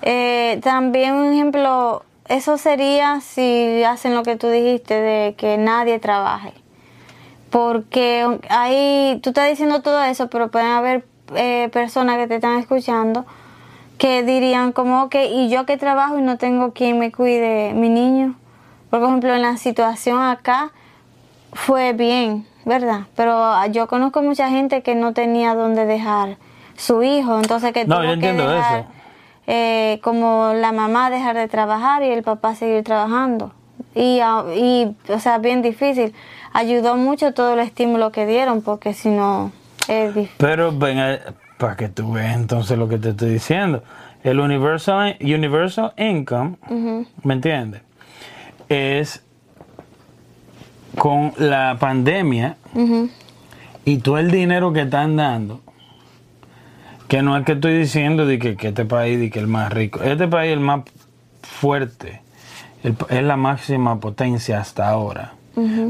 [0.00, 5.98] eh, también un ejemplo, eso sería si hacen lo que tú dijiste de que nadie
[5.98, 6.52] trabaje.
[7.50, 11.06] Porque ahí tú estás diciendo todo eso, pero pueden haber
[11.36, 13.24] eh, personas que te están escuchando
[13.98, 17.88] que dirían como, ok, y yo que trabajo y no tengo quien me cuide mi
[17.88, 18.34] niño.
[18.90, 20.72] Por ejemplo, en la situación acá
[21.52, 23.02] fue bien, ¿verdad?
[23.14, 26.38] Pero ah, yo conozco mucha gente que no tenía dónde dejar
[26.76, 28.88] su hijo, entonces que No, tuvo yo que entiendo dejar, eso.
[29.46, 33.52] Eh, como la mamá dejar de trabajar y el papá seguir trabajando.
[33.94, 34.20] Y,
[34.56, 36.14] y, o sea, bien difícil.
[36.52, 39.52] Ayudó mucho todo el estímulo que dieron, porque si no,
[39.88, 40.36] es difícil.
[40.38, 41.20] Pero ven,
[41.58, 43.82] para que tú veas entonces lo que te estoy diciendo.
[44.22, 46.56] El Universal, universal Income,
[47.22, 47.82] ¿me entiendes?
[48.68, 49.22] Es
[50.96, 52.56] con la pandemia
[53.84, 55.60] y todo el dinero que están dando,
[57.08, 59.72] que no es que estoy diciendo de que, que este país de que el más
[59.72, 60.82] rico, este país es el más
[61.42, 62.20] fuerte,
[62.82, 65.34] el- es la máxima potencia hasta ahora.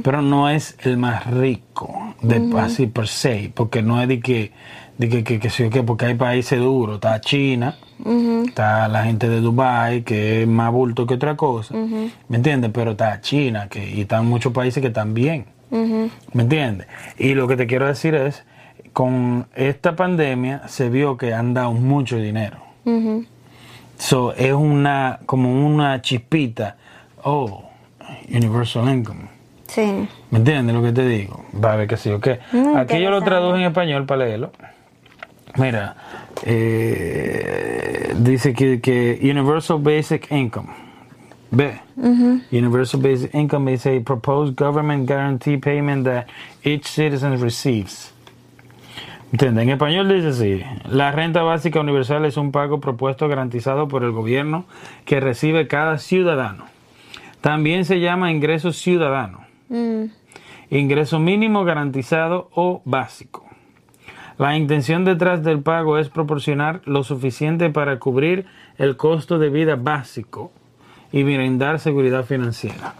[0.02, 4.52] pero no es el más rico, de, así per se, porque no es de que,
[4.98, 5.38] de que, que,
[5.70, 7.74] que, porque hay países duros, está China,
[8.44, 11.74] está la gente de Dubai que es más bulto que otra cosa,
[12.28, 12.72] ¿me entiendes?
[12.74, 15.46] Pero está China, que, y están muchos países que están bien,
[16.34, 16.86] ¿me entiendes?
[17.18, 18.44] Y lo que te quiero decir es,
[18.94, 22.58] con esta pandemia se vio que han dado mucho dinero.
[23.98, 26.76] So, es una, como una chispita,
[27.24, 27.64] oh,
[28.28, 29.28] universal income.
[29.66, 30.08] Sí.
[30.30, 31.44] ¿Me entiendes lo que te digo?
[31.62, 32.38] Va a ver sí o qué.
[32.76, 34.52] Aquí yo lo traduje en español para leerlo.
[35.56, 35.96] Mira,
[36.44, 40.68] eh, dice que, que Universal Basic Income.
[41.50, 41.80] Ve.
[42.52, 46.26] Universal Basic Income is a proposed government guarantee payment that
[46.62, 48.13] each citizen receives.
[49.40, 54.12] En español dice así, la renta básica universal es un pago propuesto garantizado por el
[54.12, 54.64] gobierno
[55.04, 56.66] que recibe cada ciudadano.
[57.40, 60.04] También se llama ingreso ciudadano Mm,
[60.70, 63.44] ingreso mínimo garantizado o básico.
[64.38, 68.46] La intención detrás del pago es proporcionar lo suficiente para cubrir
[68.78, 70.50] el costo de vida básico
[71.12, 72.94] y brindar seguridad financiera.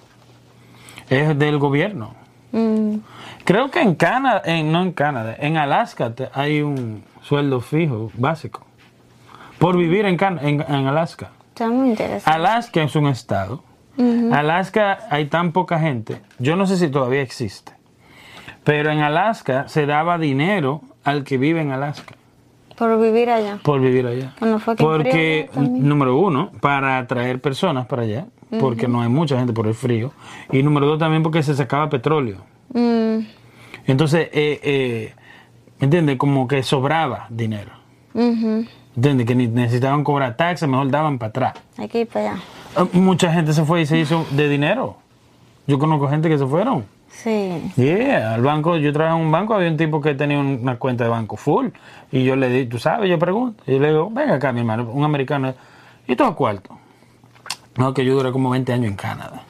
[1.10, 2.14] Es del gobierno.
[2.52, 2.96] mm,
[3.44, 8.10] Creo que en Canadá, en, no en Canadá, en Alaska te- hay un sueldo fijo
[8.14, 8.62] básico
[9.58, 11.30] por vivir en, Can- en, en Alaska.
[11.48, 12.30] está muy interesante.
[12.30, 13.62] Alaska es un estado.
[14.32, 17.72] Alaska hay tan poca gente, yo no sé si todavía existe,
[18.64, 22.16] pero en Alaska se daba dinero al que vive en Alaska
[22.76, 23.58] Por vivir allá.
[23.62, 24.32] por vivir allá.
[24.40, 28.26] Bueno, fue que Porque, número uno, para atraer personas para allá,
[28.58, 30.10] porque no hay mucha gente por el frío.
[30.50, 32.38] Y número dos, también porque se sacaba petróleo.
[32.72, 33.18] Mm,
[33.86, 35.14] Entonces, eh, eh,
[35.78, 36.16] ¿me entiendes?
[36.16, 37.72] Como que sobraba dinero.
[38.14, 38.66] ujú.
[38.96, 39.26] ¿Entiendes?
[39.26, 41.54] Que necesitaban cobrar taxes, mejor daban para atrás.
[41.78, 42.42] Hay que ir para allá.
[42.76, 44.96] Ah, Mucha gente se fue y se hizo de dinero.
[45.66, 46.84] Yo conozco gente que se fueron.
[47.10, 47.72] Sí.
[47.76, 51.02] Yeah, al banco, yo trabajaba en un banco, había un tipo que tenía una cuenta
[51.04, 51.68] de banco full.
[52.12, 53.64] Y yo le di, tú sabes, yo pregunto.
[53.66, 55.52] Y yo le digo, venga acá, mi hermano, un americano.
[56.06, 56.78] ¿Y todo cuarto?
[57.76, 59.42] No, que yo duré como 20 años en Canadá.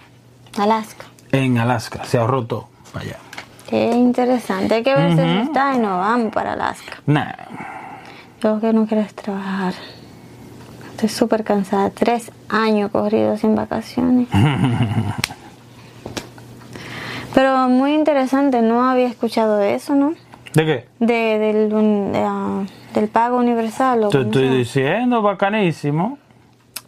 [0.59, 1.05] Alaska.
[1.33, 3.17] En Alaska, se ahorró todo para allá.
[3.69, 4.75] Qué interesante.
[4.77, 6.95] Hay que ver si no está y nos vamos para Alaska.
[7.07, 7.33] Nah,
[8.43, 9.75] Yo que no quieres trabajar.
[10.93, 11.91] Estoy súper cansada.
[11.91, 14.29] Tres años corridos sin vacaciones.
[17.35, 18.63] Pero muy interesante.
[18.63, 20.15] No había escuchado de eso, ¿no?
[20.55, 20.89] ¿de qué?
[21.01, 22.63] De, del, un- de, ah,
[22.95, 24.05] del pago universal.
[24.05, 24.55] o Te estoy sea.
[24.57, 26.19] diciendo, bacanísimo.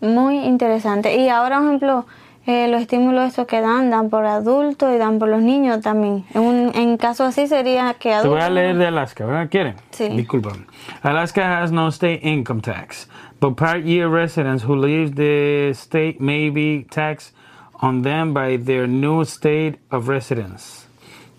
[0.01, 1.17] Muy interesante.
[1.17, 2.07] Y ahora, por ejemplo,
[2.47, 6.25] eh, los estímulos estos que dan, dan por adultos y dan por los niños también.
[6.35, 8.33] En, un, en caso así sería que Te adultos...
[8.39, 9.49] voy a leer de Alaska, ¿verdad?
[9.51, 9.75] ¿Quieren?
[9.91, 10.09] Sí.
[10.09, 10.65] Disculpame.
[11.03, 13.09] Alaska has no state income tax,
[13.41, 17.35] but part year residents who leave the state may be taxed
[17.81, 20.87] on them by their new state of residence.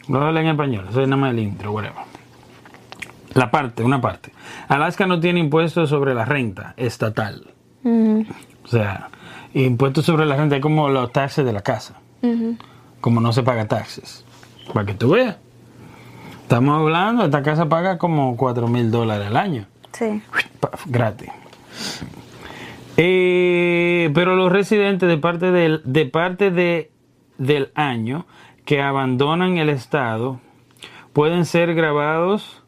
[0.09, 2.03] Lo leer en español, eso es nada más el intro, whatever.
[3.33, 4.31] La parte, una parte.
[4.67, 7.53] Alaska no tiene impuestos sobre la renta estatal.
[7.83, 8.25] Ujú,
[8.63, 9.09] O sea,
[9.53, 11.99] impuestos sobre la renta es como los taxes de la casa.
[13.01, 14.25] Como no se paga taxes.
[14.73, 15.37] Para que tú veas.
[16.41, 19.65] Estamos hablando, esta casa paga como 4 mil dólares al año.
[19.91, 20.21] Sí.
[20.85, 21.29] Gratis.
[22.95, 26.91] Eh, pero los residentes de parte del, de parte de,
[27.37, 28.25] del año
[28.65, 30.39] que abandonan el estado
[31.13, 32.63] pueden ser grabados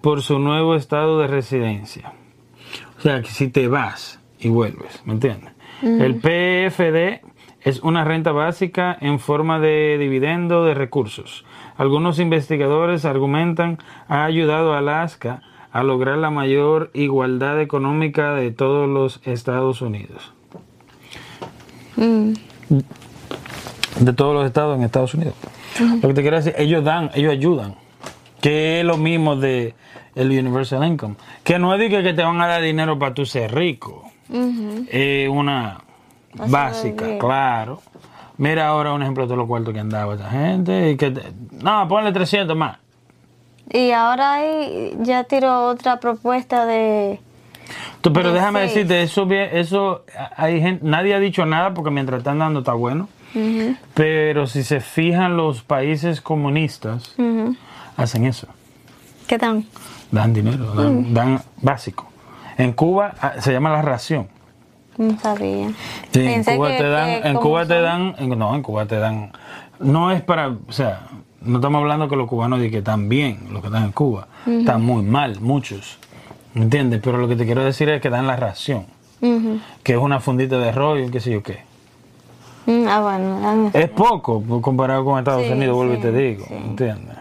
[0.00, 2.12] por su nuevo estado de residencia.
[2.98, 5.52] O sea, que si te vas y vuelves, ¿me entiendes?
[5.82, 7.20] El PFD
[7.60, 11.44] es una renta básica en forma de dividendo de recursos.
[11.76, 18.88] Algunos investigadores argumentan ha ayudado a Alaska a lograr la mayor igualdad económica de todos
[18.88, 20.32] los Estados Unidos.
[21.96, 22.32] Mm,
[24.00, 25.34] De todos los estados en Estados Unidos.
[26.02, 27.74] Lo que te quiero decir, ellos dan, ellos ayudan.
[28.40, 29.74] Que es lo mismo de
[30.14, 31.16] el Universal Income.
[31.44, 34.05] Que no es de que que te van a dar dinero para tú ser rico.
[34.28, 35.78] Una
[36.34, 37.80] básica, claro.
[38.38, 40.90] Mira ahora un ejemplo de todos los cuartos que andaba esa gente.
[40.90, 42.78] Y que te- no, ponle 300 más.
[43.72, 47.18] Y ahora hay, ya tiró otra propuesta de...
[48.00, 48.74] Tú, pero De déjame seis.
[48.74, 50.04] decirte, eso, bien- eso
[50.36, 53.08] hay gente, nadie ha dicho nada porque mientras están dando está bueno.
[53.94, 57.14] Pero si se fijan los países comunistas,
[57.96, 58.46] hacen eso.
[59.26, 59.64] ¿Qué tal?
[60.10, 62.06] Dan dinero, dan, dan básico.
[62.58, 64.28] En Cuba ah, se llama la ración.
[64.98, 65.68] No sabía.
[66.10, 68.86] Sí, en Cuba que- te dan, que en Cuba te dan, en- no, en Cuba
[68.86, 69.30] te dan,
[69.78, 71.08] no es para, o sea,
[71.42, 74.26] no estamos hablando que los cubanos digan que están bien, los que están en Cuba,
[74.46, 75.98] están muy mal, muchos,
[76.54, 77.00] ¿me entiendes?
[77.04, 78.86] Pero lo que te quiero decir es que dan la ración,
[79.82, 81.58] que es una fundita de rollo, qué sé yo qué.
[82.64, 86.46] Mm, ah, bueno, Es poco comparado con Estados Sí, Unidos, vuelvo y te digo.
[86.48, 86.54] sí.
[86.54, 87.16] ¿Entiendes?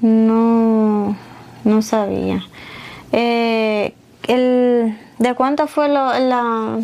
[0.00, 1.16] no,
[1.64, 2.42] no sabía.
[3.12, 3.94] Eh,
[4.28, 6.78] el, ¿De cuánto fue lo, la,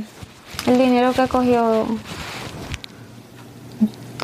[0.67, 1.87] el dinero que cogió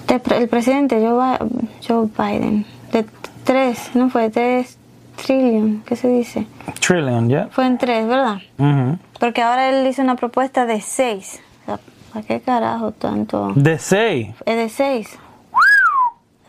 [0.07, 1.39] de el presidente Joe,
[1.87, 2.65] Joe Biden?
[2.93, 3.05] De
[3.45, 4.79] tres, no fue tres
[5.17, 6.47] trillion, ¿qué se dice?
[6.81, 7.49] Trillion, ¿ya?
[7.51, 8.39] Fue en tres, ¿verdad?
[8.59, 8.99] Ujú.
[9.19, 11.41] Porque ahora él hizo una propuesta de seis.
[11.63, 11.81] O sea,
[12.13, 13.53] ¿Para qué carajo tanto?
[13.55, 14.29] De 6.
[14.47, 15.19] Es de seis.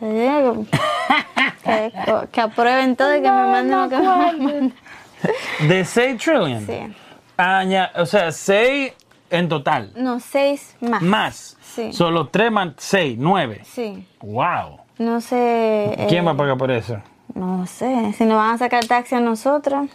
[0.02, 1.92] Eh, Que,
[2.32, 4.74] que aprueben todo y que me manden lo que me manden.
[5.68, 6.66] De 6 trillion.
[6.66, 6.78] Sí.
[7.36, 8.92] Aña- o sea, 6
[9.30, 9.92] en total.
[9.94, 11.02] No, seis más.
[11.02, 11.56] Más.
[11.62, 11.92] Sí.
[11.92, 13.62] Solo 3 más 6, 9.
[13.64, 14.06] Sí.
[14.20, 14.80] Wow.
[14.98, 15.94] No sé.
[15.96, 17.00] eh, ¿Quién va a pagar por eso?
[17.34, 18.12] No sé.
[18.18, 19.88] Si nos van a sacar taxi a nosotros,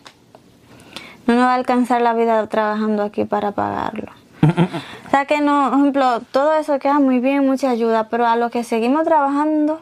[1.27, 4.11] no nos va a alcanzar la vida trabajando aquí para pagarlo.
[4.41, 8.35] o sea que no, por ejemplo, todo eso queda muy bien, mucha ayuda, pero a
[8.35, 9.81] los que seguimos trabajando,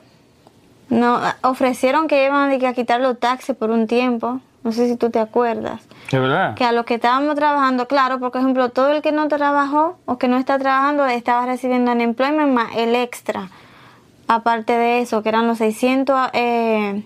[0.90, 4.40] no, ofrecieron que iban a quitar los taxis por un tiempo.
[4.64, 5.82] No sé si tú te acuerdas.
[6.12, 6.56] ¿De verdad?
[6.56, 10.18] que a los que estábamos trabajando, claro, por ejemplo, todo el que no trabajó o
[10.18, 13.50] que no está trabajando estaba recibiendo unemployment más el extra.
[14.28, 17.04] Aparte de eso, que eran los 600 eh,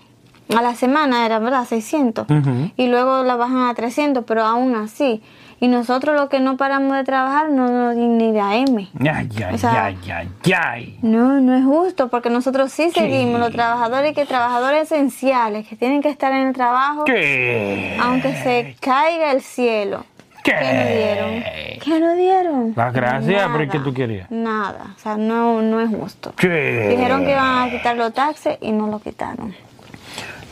[0.56, 2.26] a la semana, era verdad, 600.
[2.30, 2.70] Ujú.
[2.76, 5.22] Y luego la bajan a 300, pero aún así.
[5.60, 8.88] Y nosotros los que no paramos de trabajar no nos ni la M.
[9.00, 10.98] Ay, ay, O sea- ay, ay, ay.
[11.02, 16.00] No, no es justo, porque nosotros sí seguimos, los trabajadores que trabajadores esenciales, que tienen
[16.00, 17.96] que estar en el trabajo, ¿Qué?
[18.00, 20.04] aunque se caiga el cielo.
[20.44, 20.52] ¿Qué?
[20.54, 21.44] ¿Qué nos dieron?
[21.82, 22.72] ¿Qué nos dieron?
[22.76, 24.30] Las gracias, pero ¿y Nada, qué tú querías?
[24.30, 26.32] Nada, o sea, no, no es justo.
[26.36, 26.86] ¿Qué?
[26.96, 29.54] Dijeron que iban a quitar los taxes y no lo quitaron.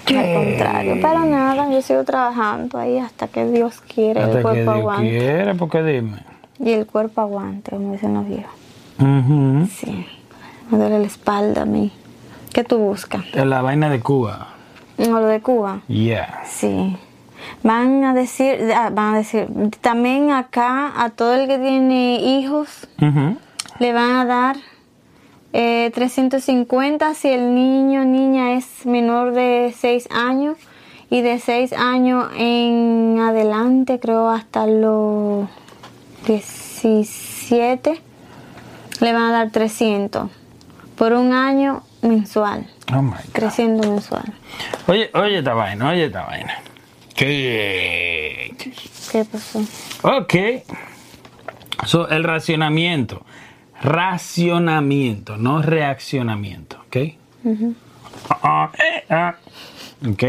[0.08, 4.42] Al contrario, para nada, yo sigo trabajando ahí hasta que Dios quiere, el Hasta que
[4.42, 5.08] cuerpo Dios aguante.
[5.18, 6.18] quiere, porque dime.
[6.60, 8.52] Y el cuerpo aguante, como dicen los viejos.
[9.00, 9.66] Ujú.
[9.66, 10.06] Sí,
[10.70, 11.90] me duele la espalda a mí.
[12.52, 13.22] ¿Qué tú buscas?
[13.34, 14.48] La vaina de Cuba.
[14.98, 15.80] ¿O lo de Cuba?
[15.88, 16.42] Yeah.
[16.46, 16.96] Sí.
[17.62, 19.46] Van a decir, ah, van a decir,
[19.82, 22.88] también acá a todo el que tiene hijos
[23.78, 24.56] le van a dar
[25.52, 30.56] eh, 350 si el niño o niña es menor de 6 años
[31.10, 35.48] y de 6 años en adelante, creo hasta los
[36.26, 38.00] 17,
[39.00, 40.30] le van a dar 300
[40.96, 43.18] por un año mensual, Oh my God.
[43.32, 44.32] creciendo mensual.
[44.86, 46.54] Oye, oye esta vaina, oye esta vaina.
[47.14, 48.54] ¿Qué?
[49.10, 49.60] ¿Qué pasó?
[50.02, 50.34] Ok.
[51.86, 53.24] So, el racionamiento.
[53.82, 56.78] Racionamiento, no reaccionamiento.
[56.86, 56.96] ¿Ok?
[60.04, 60.24] Ok.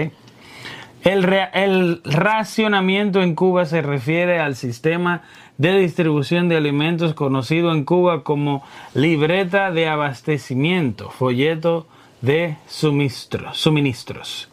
[1.03, 5.21] El, racionamiento en Cuba se refiere al sistema
[5.57, 11.87] de distribución de alimentos conocido en Cuba como libreta de abastecimiento, folleto
[12.21, 13.57] de suministros.
[13.57, 14.49] suministros.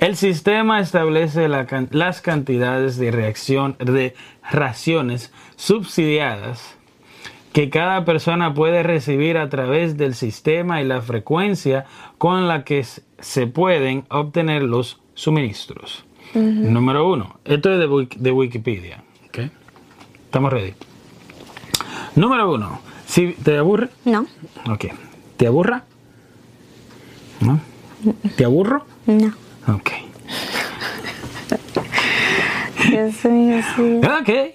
[0.00, 4.14] El sistema establece la las cantidades de reacción de
[4.50, 6.73] raciones subsidiadas
[7.54, 11.86] que cada persona puede recibir a través del sistema y la frecuencia
[12.18, 12.84] con la que
[13.20, 16.04] se pueden obtener los suministros.
[16.34, 19.04] Número uno, esto es de, de Wikipedia.
[19.28, 19.38] ¿ok?
[20.24, 20.74] ¿Estamos ready?
[22.16, 24.26] Número uno, si te aburre, No,
[24.68, 24.86] ok.
[25.36, 25.84] ¿Te aburra?
[27.40, 27.60] ¿No?
[28.36, 28.84] ¿Te aburro?
[29.06, 29.32] no.
[29.72, 29.90] Ok.
[32.90, 34.00] Dios mío, sí.
[34.20, 34.54] Ok.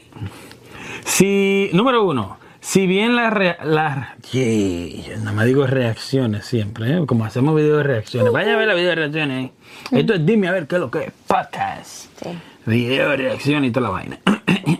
[1.05, 2.38] Si, número uno,
[2.69, 7.05] si bien la, rea- la yeah, nada más digo reacciones siempre, ¿eh?
[7.07, 8.31] como hacemos videos de reacciones.
[8.31, 9.45] Vaya a ver la video de reacciones.
[9.45, 9.51] ¿eh?
[9.89, 11.87] Esto es dime a ver qué es lo que es podcast.
[12.21, 12.29] Sí.
[12.67, 14.19] Video de reacción y toda la vaina.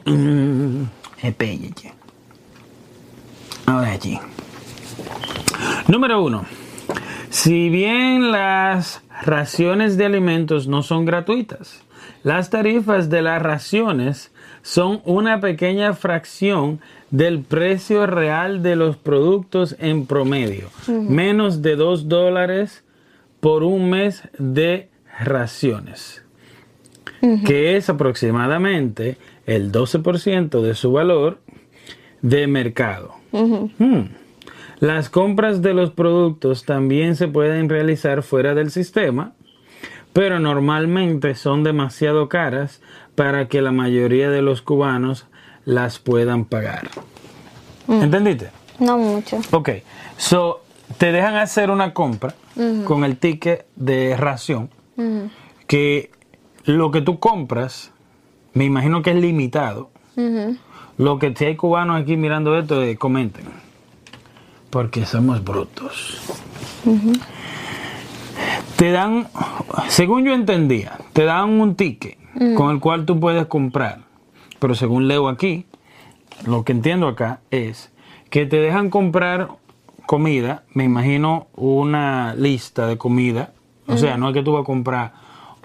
[1.24, 1.94] Espéllate.
[3.66, 4.20] Ahora aquí.
[5.88, 6.46] Número uno.
[7.32, 11.82] Si bien las raciones de alimentos no son gratuitas,
[12.22, 14.32] las tarifas de las raciones
[14.62, 16.82] son una pequeña fracción
[17.12, 22.84] del precio real de los productos en promedio, menos de 2 dólares
[23.40, 24.90] por un mes de
[25.20, 26.24] raciones,
[27.46, 31.40] que es aproximadamente el 12% de su valor
[32.22, 33.16] de mercado.
[33.32, 34.06] Hmm.
[34.80, 39.34] Las compras de los productos también se pueden realizar fuera del sistema,
[40.14, 42.82] pero normalmente son demasiado caras
[43.16, 45.28] para que la mayoría de los cubanos
[45.66, 46.90] las puedan pagar.
[47.88, 48.52] ¿Entendiste?
[48.80, 49.40] No mucho.
[49.52, 49.70] Ok,
[50.18, 50.62] so
[50.98, 52.34] te dejan hacer una compra
[52.86, 54.70] con el ticket de ración
[55.68, 56.12] que
[56.66, 57.92] lo que tú compras,
[58.54, 59.92] me imagino que es limitado.
[60.98, 63.46] Lo que si hay cubanos aquí mirando esto, eh, comenten.
[64.70, 66.20] Porque somos brutos.
[68.76, 69.28] Te dan,
[69.88, 72.18] según yo entendía, te dan un ticket
[72.56, 74.09] con el cual tú puedes comprar.
[74.60, 75.66] Pero según leo aquí,
[76.46, 77.92] lo que entiendo acá es
[78.30, 79.50] que te dejan comprar
[80.06, 83.54] comida, me imagino una lista de comida.
[83.88, 85.14] O sea, no es que tú vas a comprar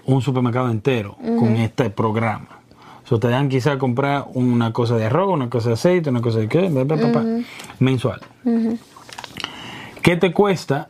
[0.05, 2.59] un supermercado entero con este programa.
[3.03, 6.21] O sea, te dejan quizás comprar una cosa de arroz, una cosa de aceite, una
[6.21, 7.23] cosa de qué, bla,
[7.79, 8.19] mensual.
[10.01, 10.89] ¿Qué te cuesta?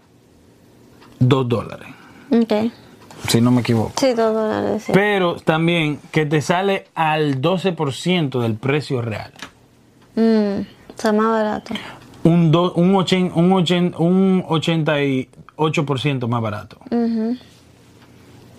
[1.20, 1.88] Dos dólares,
[2.32, 2.72] Ok.
[3.28, 3.94] Si no me equivoco.
[3.98, 4.84] Sí, dos dólares.
[4.84, 4.92] sí.
[4.94, 9.32] Pero también que te sale al 12% del precio real.
[10.16, 11.74] Mm, está más barato.
[12.24, 16.78] Un, do- un, ochen- un, ochen- un 88% más barato.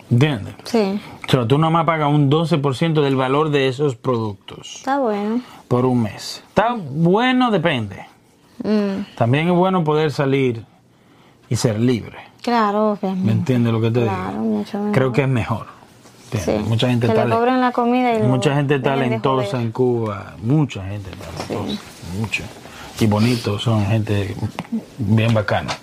[0.09, 0.55] ¿Entiendes?
[0.63, 5.41] Sí, O sea, tú nomás pagas un 12% del valor de esos productos está bueno.
[5.67, 6.41] por un mes.
[6.47, 8.05] Está bueno, depende.
[8.63, 10.63] Mm, También es bueno poder salir
[11.49, 12.17] y ser libre.
[12.47, 13.31] Claro, ¿Me obviamente.
[13.31, 14.43] entiendes lo que te Claro, digo?
[14.43, 14.91] mucho mejor.
[14.93, 15.67] Creo que es mejor.
[16.31, 16.51] Sí.
[16.67, 21.81] Mucha gente que le la comida y mucha gente talentosa en Cuba, mucha gente talentosa,
[22.19, 22.43] mucha.
[22.99, 24.35] Y bonitos, son gente
[24.97, 25.73] bien bacana.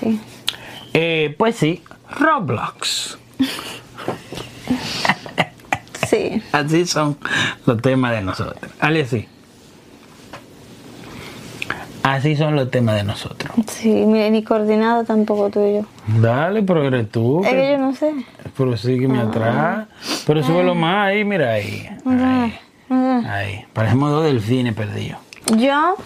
[0.00, 0.20] Sí.
[0.92, 1.82] Eh, pues sí,
[2.18, 3.18] Roblox.
[6.08, 6.42] Sí.
[6.52, 7.16] Así son
[7.66, 8.70] los temas de nosotros.
[8.80, 9.28] Ale, sí.
[12.04, 13.50] Así son los temas de nosotros.
[13.66, 15.86] Sí, mire, ni coordinado tampoco tuyo.
[16.20, 17.42] Dale, pero eres tú.
[17.42, 18.12] Es que- yo no sé.
[18.56, 19.88] Pero sígueme atrás.
[20.26, 21.88] Pero súbelo más ahí, mira ahí.
[22.04, 22.54] Ahí.
[23.26, 23.64] Ahí.
[23.72, 25.18] Parecemos dos delfines perdidos.
[25.56, 25.96] Yo,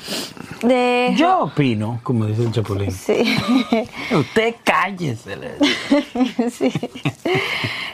[0.63, 1.15] de...
[1.17, 2.93] Yo opino, como dice el Chapulín.
[2.93, 3.37] Sí.
[4.15, 5.37] Usted cállese.
[5.37, 6.73] le- sí.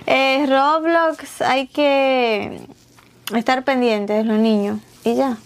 [0.07, 2.61] Eh, Roblox hay que
[3.35, 4.79] estar pendientes, los niños.
[5.05, 5.39] Y ya.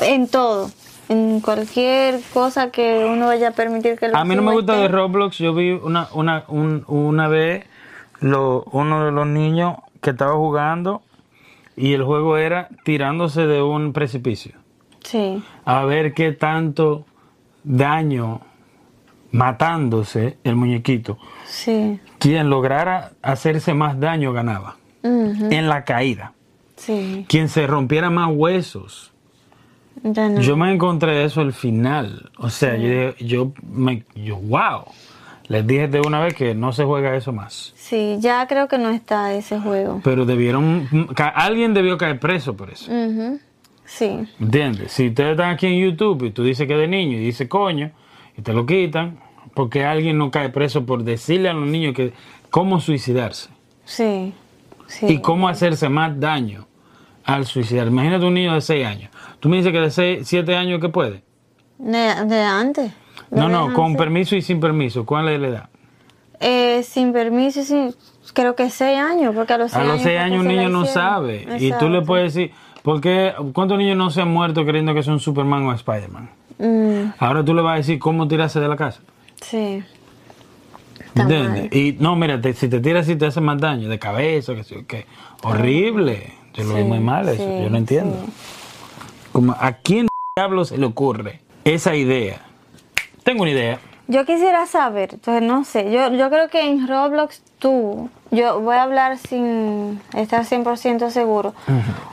[0.00, 0.70] En todo.
[1.08, 4.76] En cualquier cosa que uno vaya a permitir que los A mí no me gusta
[4.78, 4.88] de.
[4.88, 5.38] Roblox.
[5.38, 7.66] Yo vi una, una, un- una vez
[8.20, 11.02] lo, uno de los niños que estaba jugando
[11.76, 14.52] y el juego era tirándose de un precipicio.
[15.02, 15.42] Sí.
[15.64, 17.04] A ver qué tanto
[17.64, 18.40] daño
[19.32, 21.18] matándose el muñequito.
[21.44, 22.00] Sí.
[22.18, 26.32] Quien lograra hacerse más daño ganaba en la caída.
[26.76, 27.26] Sí.
[27.28, 29.12] Quien se rompiera más huesos.
[30.04, 30.40] Ya no.
[30.40, 32.30] Yo me encontré eso al final.
[32.36, 34.84] O sea, yo, yo, me, yo, wow.
[35.48, 37.72] Les dije de una vez que no se juega eso más.
[37.76, 40.00] Sí, ya creo que no está ese juego.
[40.04, 40.88] Pero debieron,
[41.34, 42.90] alguien debió caer preso por eso.
[43.86, 44.26] Sí.
[44.40, 44.92] ¿Entiendes?
[44.92, 47.90] Si ustedes están aquí en YouTube y tú dices que de niño y dice coño
[48.38, 49.18] y te lo quitan,
[49.52, 52.12] porque alguien no cae preso por decirle a los niños que
[52.50, 53.50] cómo suicidarse
[53.84, 54.32] Sí.
[54.86, 55.06] Sí.
[55.08, 56.66] y cómo hacerse más daño
[57.24, 57.86] al suicidar.
[57.88, 59.10] Imagínate un niño de 6 años.
[59.44, 61.22] Tú me dices que de 7 años que puede.
[61.76, 62.90] De, de antes.
[63.30, 65.04] No, ¿Lo no, con permiso y sin permiso.
[65.04, 65.68] ¿Cuál es la edad?
[66.40, 67.94] Eh, sin permiso, sin,
[68.32, 70.02] creo que seis años, porque a los A seis los años.
[70.02, 71.46] 6 fue que años un niño no sabe.
[71.58, 73.34] Y tú le puedes decir, ¿por qué?
[73.52, 76.30] ¿Cuántos niños no se han muerto creyendo que son Superman o Spider-Man?
[76.58, 79.02] Mm, Ahora tú le vas a decir cómo tirarse de la casa.
[79.42, 79.84] sí.
[81.14, 81.70] ¿Entiendes?
[81.70, 84.86] Y no, mira, te- si te tiras así te hace más daño, de cabeza, que
[84.86, 85.06] qué.
[85.42, 86.32] Horrible.
[86.54, 88.16] Yo lo veo muy mal eso, sí, yo no entiendo.
[88.24, 88.32] sí.
[89.34, 90.06] Como, ¿A quién
[90.36, 92.38] diablo se le ocurre esa idea?
[93.24, 93.80] Tengo una idea.
[94.06, 98.76] Yo quisiera saber, entonces no sé, yo, yo creo que en Roblox tú, yo voy
[98.76, 101.52] a hablar sin estar 100% seguro.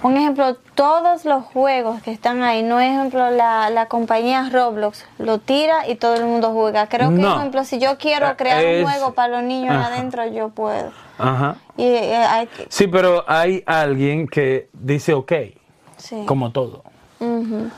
[0.02, 5.38] Un ejemplo, todos los juegos que están ahí, no ejemplo, la, la compañía Roblox lo
[5.38, 6.88] tira y todo el mundo juega.
[6.88, 7.36] Creo que, No.
[7.38, 9.94] ejemplo, si yo quiero Eh, crear es- un juego para los niños Ajá.
[9.94, 10.92] adentro, yo puedo.
[11.20, 11.58] Ajá.
[11.78, 15.34] Y eh, hay Sí, pero hay alguien que dice ok,
[15.98, 16.24] sí.
[16.26, 16.84] como todo.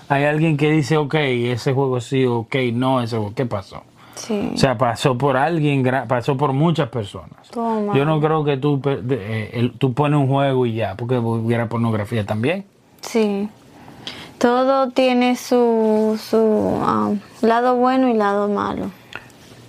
[0.09, 3.83] Hay alguien que dice ok, ese juego sí, ok, no, ese juego, ¿qué pasó?
[4.15, 4.51] sí.
[4.53, 7.49] O sea, pasó por alguien, pasó por muchas personas.
[7.51, 7.95] Toma.
[7.95, 12.25] Yo no creo que tú, eh, tú pones un juego y ya, porque hubiera pornografía
[12.25, 12.65] también.
[13.01, 13.49] Sí.
[14.37, 18.91] Todo tiene su, su um, lado bueno y lado malo.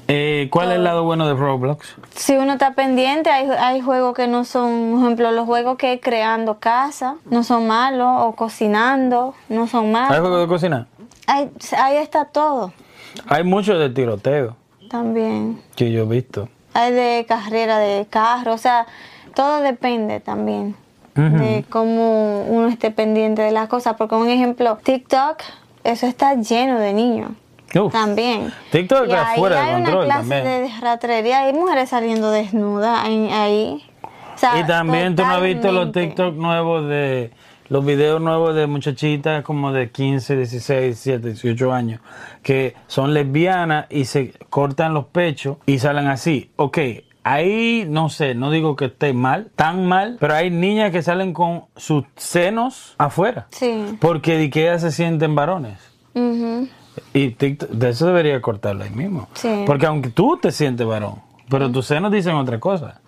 [0.09, 1.95] Eh, ¿Cuál es el lado bueno de Roblox?
[2.15, 5.99] Si uno está pendiente, hay, hay juegos que no son, por ejemplo, los juegos que
[6.01, 10.19] creando casa no son malos, o cocinando no son ¿Hay malos.
[10.21, 10.87] juego de cocina?
[11.27, 12.73] Ahí, ahí está todo
[13.29, 14.57] Hay mucho de tiroteo
[14.91, 15.61] también.
[15.75, 16.49] que yo he visto.
[16.75, 18.87] Hay de carrera de carro, o sea,
[19.35, 20.77] todo depende también
[21.15, 23.95] de cómo uno esté pendiente de las cosas.
[23.97, 25.39] Porque, un ejemplo, TikTok,
[25.85, 27.31] eso está lleno de niños.
[27.75, 27.93] Uf.
[27.93, 28.53] También.
[28.71, 30.45] TikTok Y está ahí fuera de hay control una clase también.
[30.45, 33.85] de ratrería, hay mujeres saliendo desnudas ahí.
[34.35, 36.01] O sea, Y también tú no has visto los totalmente.
[36.09, 37.33] TikTok nuevos de
[37.69, 42.01] los videos nuevos de muchachitas como de 15, 16, 17, 18 años
[42.43, 46.51] que son lesbianas y se cortan los pechos y salen así.
[46.57, 46.79] Ok,
[47.23, 51.33] ahí no sé, no digo que esté mal, tan mal, pero hay niñas que salen
[51.33, 53.47] con sus senos afuera.
[53.51, 53.97] Sí.
[53.99, 55.79] Porque de que ellas se sienten varones.
[57.13, 59.29] Y TikTok- de eso debería cortarlo ahí mismo.
[59.35, 59.65] Sí.
[59.67, 61.17] Porque aunque tú te sientes varón,
[61.49, 63.01] pero tus senos dicen otra cosa.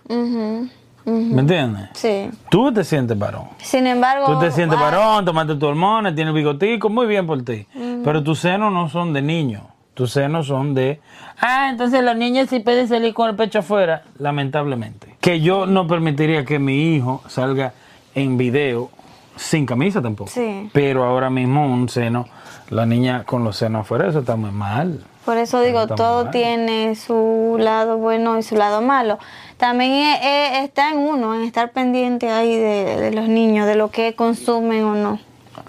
[1.05, 1.89] ¿Me entiendes?
[1.93, 2.29] Sí.
[2.49, 3.45] Tú te sientes varón.
[3.59, 4.25] Sin embargo.
[4.25, 7.65] Tú te sientes ah, varón, tomaste tu hormona, tienes bigotico, muy bien por ti.
[8.03, 9.61] Pero tus senos no son de niño.
[9.93, 10.99] Tus senos son de.
[11.39, 15.15] Ah, entonces los niños sí pueden salir con el pecho afuera, lamentablemente.
[15.21, 17.73] Que yo no permitiría que mi hijo salga
[18.13, 18.91] en video
[19.37, 20.29] sin camisa tampoco.
[20.29, 20.69] Sí.
[20.73, 22.27] Pero ahora mismo un seno,
[22.69, 25.03] la niña con los senos afuera, eso está muy mal.
[25.25, 29.19] Por eso digo, todo tiene su lado bueno y su lado malo.
[29.57, 33.75] También eh, eh, está en uno, en estar pendiente ahí de, de los niños, de
[33.75, 35.19] lo que consumen o no.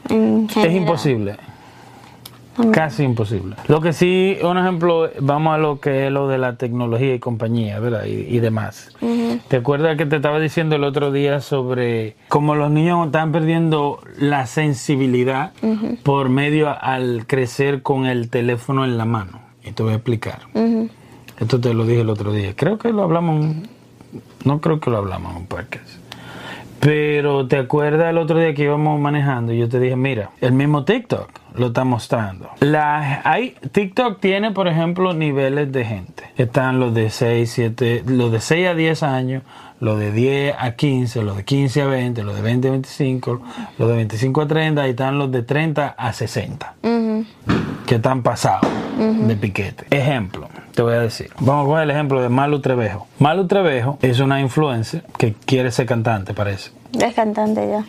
[0.08, 1.36] en Es imposible.
[2.72, 3.56] Casi imposible.
[3.68, 7.18] Lo que sí, un ejemplo, vamos a lo que es lo de la tecnología y
[7.18, 8.04] compañía, ¿verdad?
[8.04, 8.94] Y, y demás.
[9.48, 14.00] ¿Te acuerdas que te estaba diciendo el otro día sobre cómo los niños están perdiendo
[14.18, 15.52] la sensibilidad
[16.02, 19.40] por medio al crecer con el teléfono en la mano?
[19.64, 20.40] Y te voy a explicar.
[21.38, 22.54] Esto te lo dije el otro día.
[22.56, 23.54] Creo que lo hablamos,
[24.44, 25.97] no creo que lo hablamos en un podcast.
[26.80, 30.52] Pero te acuerdas el otro día que íbamos manejando y yo te dije, mira, el
[30.52, 32.50] mismo TikTok lo está mostrando.
[32.60, 36.24] La, hay, TikTok tiene, por ejemplo, niveles de gente.
[36.36, 39.42] Están los de 6, 7, los de 6 a 10 años,
[39.80, 43.42] los de 10 a 15, los de 15 a 20, los de 20 a 25,
[43.78, 47.24] los de 25 a 30 y están los de 30 a 60 Ujú.
[47.86, 49.86] que están pasados de piquete.
[49.90, 50.48] Ejemplo,
[50.78, 51.28] te voy a decir.
[51.40, 53.08] Vamos a coger el ejemplo de Malu Trevejo.
[53.18, 56.70] Malu Trevejo es una influencer que quiere ser cantante, parece.
[56.92, 57.84] Es cantante ya.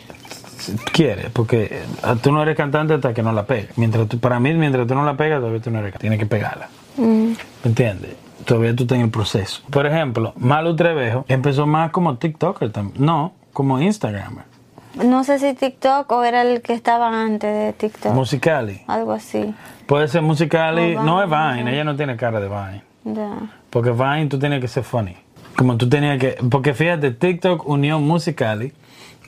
[0.90, 1.84] Quiere, porque eh,
[2.20, 3.78] tú no eres cantante hasta que no la pegas.
[3.78, 6.00] Mientras tú, para mí, mientras tú no la pegas, todavía tú no eres cantante.
[6.00, 6.68] Tienes que pegarla.
[6.96, 7.02] Mm.
[7.02, 8.10] ¿Me entiendes?
[8.44, 9.62] Todavía tú estás en el proceso.
[9.70, 13.06] Por ejemplo, Malu Trevejo empezó más como TikToker también.
[13.06, 14.49] No, como Instagramer.
[14.94, 18.12] No sé si TikTok o era el que estaba antes de TikTok.
[18.12, 18.82] Musicali.
[18.86, 19.54] Algo así.
[19.86, 20.96] Puede ser Musicali.
[20.96, 22.82] No es Vine, ella no tiene cara de Vine.
[23.04, 23.50] Ya.
[23.70, 25.16] Porque Vine tú tienes que ser funny.
[25.56, 26.36] Como tú tenías que.
[26.50, 28.72] Porque fíjate, TikTok unió Musicali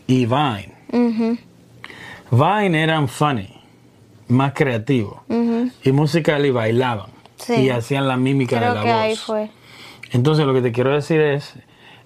[0.07, 0.73] y Vine.
[0.93, 1.39] Ujú.
[2.31, 3.55] Vine eran funny,
[4.29, 5.21] más creativos.
[5.85, 7.11] Y Musicali bailaban.
[7.37, 7.55] Sí.
[7.55, 9.01] Y hacían la mímica de la que voz.
[9.01, 9.51] ahí fue.
[10.13, 11.55] Entonces lo que te quiero decir es,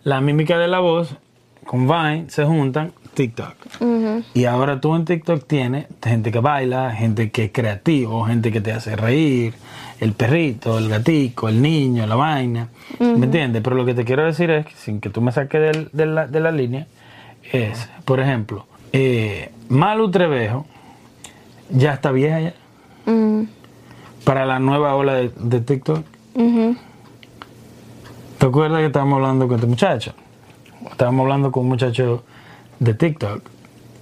[0.03, 1.17] la mímica de la voz
[1.65, 3.55] con Vine se juntan TikTok.
[4.35, 8.61] Y ahora tú en TikTok tienes gente que baila, gente que es creativo, gente que
[8.61, 9.55] te hace reír,
[9.99, 12.69] el perrito, el gatico, el niño, la vaina.
[13.01, 13.63] ¿Me entiendes?
[13.65, 16.07] Pero lo que te quiero decir es, que, sin que tú me saques del- de,
[16.07, 16.87] la, de la línea,
[17.53, 20.67] es, por ejemplo, eh, Malu Trevejo
[21.71, 22.55] ya está vieja ya
[24.25, 26.05] para la nueva ola de, de TikTok.
[28.39, 30.13] ¿Te acuerdas que estábamos hablando con este muchacho?
[30.91, 32.25] Estábamos hablando con un muchacho
[32.79, 33.43] de TikTok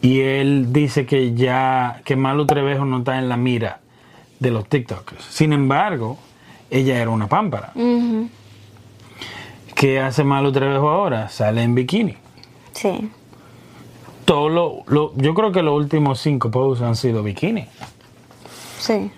[0.02, 3.80] y él dice que ya, que Malu Trevejo no está en la mira
[4.40, 5.24] de los TikTokers.
[5.24, 6.18] Sin embargo,
[6.70, 7.72] ella era una pámpara.
[7.74, 8.28] Ujú.
[9.74, 11.28] ¿Qué hace Malu Trevejo ahora?
[11.28, 12.16] Sale en bikini.
[12.72, 13.10] Sí.
[14.24, 17.66] Todo lo, lo- yo creo que los últimos cinco posts han sido bikini.
[18.78, 19.10] Sí.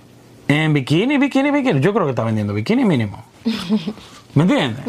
[0.49, 1.81] En bikini, bikini, bikini.
[1.81, 3.25] Yo creo que está vendiendo bikini mínimo.
[4.35, 4.85] ¿Me entiendes?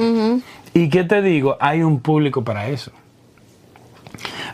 [0.74, 1.58] ¿Y qué te digo?
[1.60, 2.92] Hay un público para eso.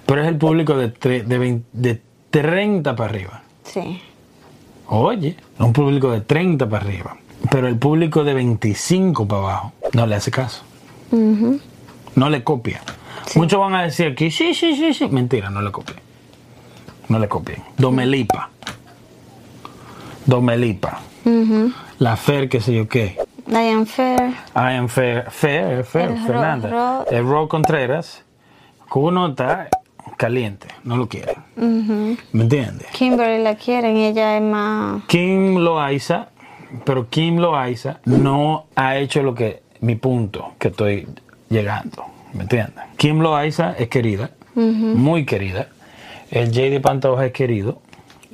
[0.05, 2.01] Pero es el público de, tre- de, 20 de
[2.31, 3.41] 30 para arriba.
[3.63, 4.01] Sí.
[4.87, 7.17] Oye, un público de 30 para arriba.
[7.49, 10.63] Pero el público de 25 para abajo no le hace caso.
[11.11, 12.81] No le copia.
[13.35, 15.07] Muchos van a decir aquí, sí, sí, sí, sí.
[15.07, 15.99] Mentira, no le copien.
[17.09, 17.61] No le copien.
[17.77, 18.49] Domelipa.
[20.25, 20.99] Domelipa.
[21.25, 21.71] Ujú.
[21.99, 23.17] La Fer, qué sé yo qué.
[23.45, 24.29] Diane Fair.
[24.55, 26.69] I am Fer, Fer, Fer, El Fernanda.
[26.69, 28.23] Ro- el Ro Contreras.
[28.91, 29.67] que Uno está
[30.27, 31.33] caliente, no lo quiere.
[31.57, 32.15] Ujú.
[32.31, 32.87] ¿Me entiendes?
[32.93, 35.03] Kimberly la quieren, ella es más.
[35.07, 36.29] Kim Loaiza,
[36.85, 41.05] pero Kim Loaiza no ha hecho lo que mi punto que estoy
[41.49, 42.05] llegando.
[42.33, 42.83] ¿Me entiendes?
[42.95, 45.67] Kim Loaiza es querida, muy querida.
[46.31, 47.81] El JD Pantoja es querido.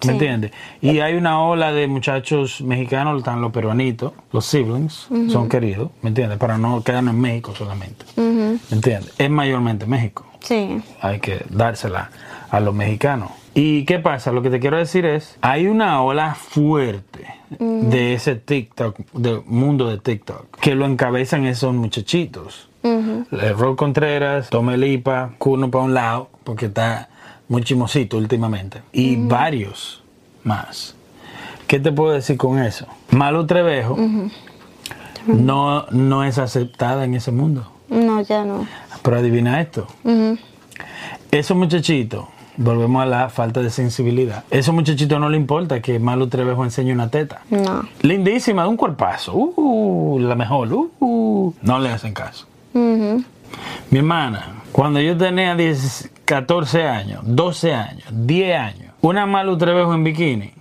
[0.01, 0.09] ¿Me Sí.
[0.11, 0.51] entiendes?
[0.79, 6.09] Y hay una ola de muchachos mexicanos, están los peruanitos, los siblings, son queridos, ¿me
[6.09, 6.37] entiendes?
[6.37, 8.05] Para no quedarnos en México solamente.
[8.15, 9.11] ¿Me entiendes?
[9.17, 10.81] Es mayormente México Sí.
[11.01, 12.09] hay que dársela
[12.49, 13.31] a los mexicanos.
[13.53, 14.31] ¿Y qué pasa?
[14.31, 19.87] Lo que te quiero decir es, hay una ola fuerte de ese TikTok, del mundo
[19.89, 22.69] de TikTok, que lo encabezan esos muchachitos.
[22.83, 23.25] Ujú.
[23.31, 27.09] El Rol Contreras, Tome Lipa, Cuno para un lado, porque está
[27.47, 28.81] muy chimosito últimamente.
[28.93, 30.03] Y varios
[30.43, 30.95] más.
[31.67, 32.87] ¿Qué te puedo decir con eso?
[33.11, 33.97] Malu Trevejo
[35.27, 37.71] no, no es aceptada en ese mundo.
[37.89, 38.67] No, ya no.
[39.01, 39.87] Pero adivina esto.
[40.03, 40.37] Ujú.
[41.31, 42.25] Esos muchachitos,
[42.57, 44.43] volvemos a la falta de sensibilidad.
[44.51, 47.41] Esos muchachitos no le importa que Malu Trevejo enseñe una teta.
[47.49, 47.87] No.
[48.01, 49.33] Lindísima, de un cuerpazo.
[49.35, 50.69] Uh, la mejor.
[50.99, 52.47] Uh, no le hacen caso.
[52.73, 59.93] Mi hermana, cuando yo tenía 10, 14 años, 12 años, 10 años, una Malu Trevejo
[59.93, 60.51] en bikini,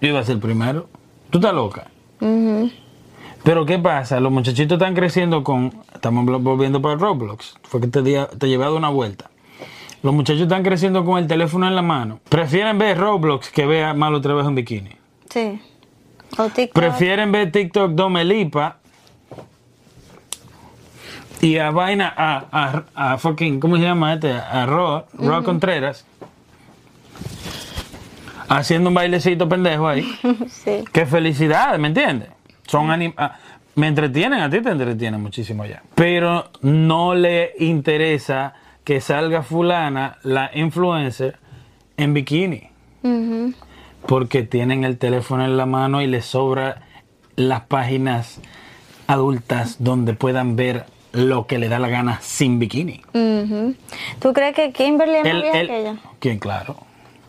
[0.00, 0.88] yo iba a ser primero.
[1.30, 1.86] ¿Tú estás loca?
[2.20, 2.70] Ujú.
[3.44, 4.20] Pero ¿qué pasa?
[4.20, 5.72] Los muchachitos están creciendo con...
[5.94, 7.54] Estamos volviendo para Roblox.
[7.62, 9.30] Fue que te, te llevé a dar una vuelta.
[10.02, 12.20] Los muchachos están creciendo con el teléfono en la mano.
[12.28, 14.90] Prefieren ver Roblox que ver a Malu Trevejo en bikini.
[15.28, 15.60] Sí.
[16.38, 16.74] O TikTok.
[16.74, 18.78] Prefieren ver TikTok Domelipa
[21.40, 22.44] y a vaina a,
[22.94, 24.32] a, a fucking, ¿cómo se llama este?
[24.32, 26.06] A Ro, Ro Contreras.
[28.48, 30.06] Haciendo un bailecito pendejo ahí.
[30.48, 30.84] sí.
[30.92, 32.30] Qué felicidad, ¿me entiendes?
[32.66, 33.36] Son anim- ah,
[33.76, 35.82] me entretienen, a ti te entretienen muchísimo ya.
[35.94, 38.54] Pero no le interesa
[38.84, 41.38] que salga fulana, la influencer,
[41.96, 42.68] en bikini.
[44.06, 46.82] Porque tienen el teléfono en la mano y les sobra
[47.36, 48.40] las páginas
[49.06, 53.02] adultas donde puedan ver lo que le da la gana sin bikini.
[53.14, 53.74] Ujú.
[54.20, 55.96] ¿Tú crees que Kimberly es más vieja el- que ella?
[56.18, 56.38] ¿Quién?
[56.38, 56.76] Claro.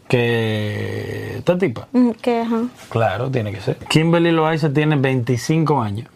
[0.08, 1.88] Que esta tipa.
[1.91, 2.64] Mm, Que, ajá.
[2.89, 3.78] Claro, tiene que ser.
[3.78, 6.08] Kimberly Loaiza tiene 25 años.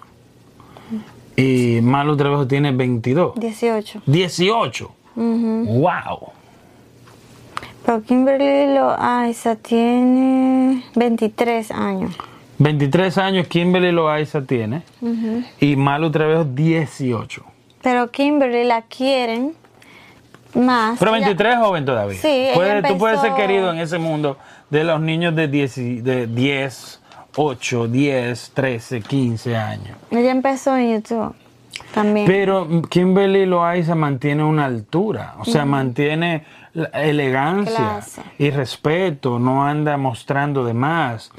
[1.36, 3.34] Y Malu Trevejo tiene 22.
[3.36, 4.02] 18.
[4.06, 4.92] 18.
[5.16, 6.32] ¡Wow!
[7.86, 12.16] Pero Kimberly Loaiza tiene 23 años.
[12.60, 14.84] 23 años Kimberly Loaiza tiene.
[15.60, 17.44] Y Malu Trevejo 18.
[17.82, 19.54] Pero Kimberly la quieren
[20.56, 20.98] más.
[21.00, 22.20] Pero Ella- 23 es joven todavía.
[22.22, 24.38] Sí, ella Puede- Tú puedes ser empezó- querido en ese mundo
[24.70, 27.02] de los niños de 10, y- de 10,
[27.36, 29.98] 8, 10, 13, 15 años.
[30.12, 31.34] Ella empezó en YouTube
[31.94, 32.26] también.
[32.28, 36.44] Pero Kimberly Loaiza mantiene una altura, o sea, mantiene
[36.74, 38.22] la elegancia Clase.
[38.38, 41.32] y respeto, no anda mostrando de más.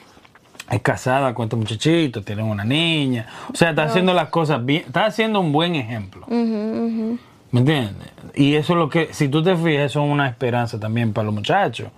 [0.70, 4.84] Es casada con este muchachito, tiene una niña, o sea, está haciendo las cosas bien,
[4.86, 6.24] está haciendo un buen ejemplo.
[6.28, 7.18] Ujú, ujú.
[7.52, 8.08] ¿Me entiendes?
[8.34, 11.26] Y eso es lo que, si tú te fijas, eso es una esperanza también para
[11.26, 11.88] los muchachos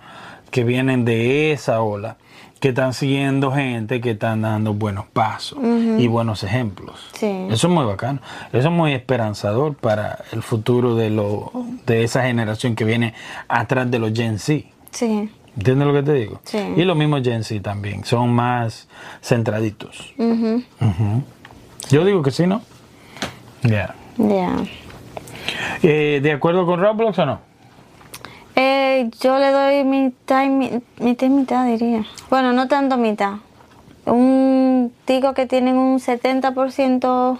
[0.49, 2.17] que vienen de esa ola,
[2.59, 5.59] que están siguiendo gente que están dando buenos pasos
[5.97, 7.09] y buenos ejemplos.
[7.13, 7.47] Sí.
[7.49, 8.19] Eso es muy bacano.
[8.53, 11.51] Eso es muy esperanzador para el futuro de, lo,
[11.85, 13.13] de esa generación que viene
[13.47, 14.65] atrás de los Gen Z.
[14.91, 15.29] Sí.
[15.57, 16.41] ¿Entiendes lo que te digo?
[16.45, 16.59] Sí.
[16.77, 18.87] Y los mismos Gen Z también, son más
[19.21, 20.13] centraditos.
[20.17, 20.63] Ujú.
[20.79, 21.23] Ujú.
[21.89, 22.61] Yo digo que sí, ¿no?
[23.63, 23.93] Ya.
[24.17, 24.55] Ya.
[25.81, 27.39] Eh, ¿De acuerdo con Roblox o no?
[28.55, 32.05] Eh, yo le doy mitad y mi- mitad, y mitad, diría.
[32.29, 33.33] Bueno, no tanto mitad.
[34.05, 37.39] Un digo que tienen un 70%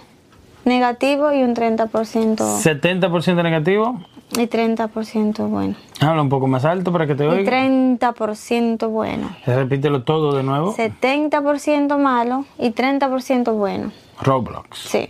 [0.64, 4.00] negativo y un 30% 70% negativo.
[4.36, 5.74] y 30% bueno.
[6.00, 7.50] Habla un poco más alto para que te Y oiga.
[7.52, 9.28] 30% bueno.
[9.46, 10.74] Repítelo todo de nuevo.
[10.74, 13.92] 70% malo y 30% bueno.
[14.22, 14.78] Roblox.
[14.78, 15.08] Sí.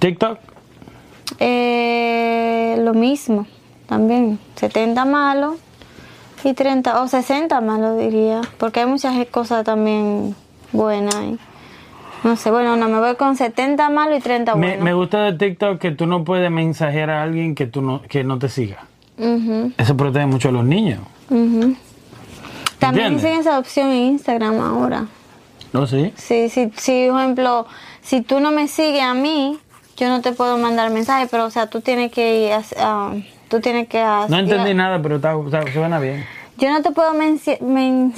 [0.00, 0.38] TikTok.
[1.38, 3.46] Eh, lo mismo,
[3.86, 4.38] también.
[4.56, 5.56] 70 malo
[6.42, 10.34] y 30, o 60 malo diría, porque hay muchas cosas también
[10.72, 11.14] buenas.
[11.14, 11.38] ahí.
[12.22, 14.84] No sé, bueno, no, me voy con 70 malo y 30 Me, bueno.
[14.84, 18.24] me gusta de TikTok que tú no puedes mensajear a alguien que tú no, que
[18.24, 18.84] no te siga.
[19.18, 21.00] Ujú, Eso protege mucho a los niños.
[21.30, 21.76] ujú.
[22.78, 25.06] También tienen esa opción en Instagram ahora.
[25.72, 26.12] ¿No sí?
[26.16, 27.66] Sí, sí, sí, por ejemplo,
[28.02, 29.58] si tú no me sigues a mí,
[29.96, 33.12] yo no te puedo mandar mensaje, pero o sea, tú tienes que ir a- a-
[33.48, 36.24] tú tienes que No hacer- entendí nada, pero está, está- suena bien.
[36.58, 38.14] Yo no te puedo men-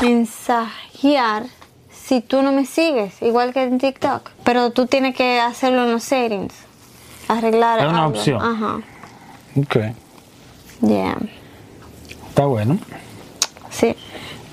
[0.00, 1.44] mensajear
[1.90, 4.30] si tú no me sigues, igual que en TikTok.
[4.44, 6.54] Pero tú tienes que hacerlo en los settings.
[7.28, 8.18] Arreglar Es una algo.
[8.18, 8.42] opción.
[8.42, 8.80] Ajá.
[9.56, 9.76] Ok.
[10.82, 11.16] Yeah.
[12.28, 12.78] Está bueno.
[13.70, 13.96] Sí.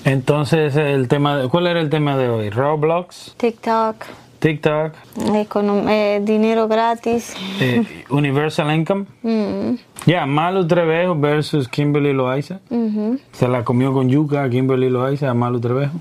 [0.06, 2.50] Entonces, el tema de- ¿cuál era el tema de hoy?
[2.50, 3.96] Roblox, TikTok.
[4.42, 7.36] TikTok, econom- eh, dinero gratis.
[7.60, 9.06] eh, Universal Income.
[9.22, 9.76] Mm,
[10.08, 12.60] Ya, Malu Trevejo versus Kimberly Loaiza.
[13.34, 15.94] Se la comió con yuca a Kimberly Loaiza, a Malu Trevejo.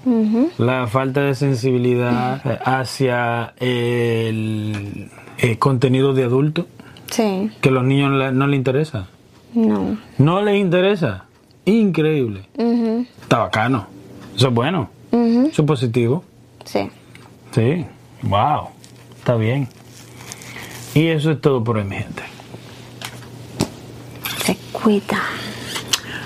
[0.57, 6.67] La falta de sensibilidad eh, hacia el, eh, contenido de adulto,
[7.11, 7.51] Sí.
[7.61, 9.09] que a los niños no les interesa.
[9.53, 9.99] No.
[10.17, 11.25] No les interesa.
[11.67, 12.49] Increíble.
[13.21, 13.87] Está bacano.
[14.35, 14.89] Eso es bueno.
[15.13, 16.25] Eso es positivo.
[16.65, 16.89] Sí.
[17.53, 17.85] Sí.
[18.23, 18.69] Wow.
[19.19, 19.69] Está bien.
[20.95, 22.23] Y eso es todo por hoy, mi gente.
[24.45, 25.23] Se cuida.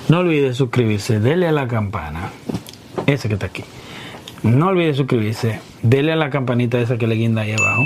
[0.09, 2.30] No olvide suscribirse, dele a la campana.
[3.07, 3.64] Ese que está aquí.
[4.42, 7.82] No olvide suscribirse, dele a la campanita esa que le guinda ahí abajo.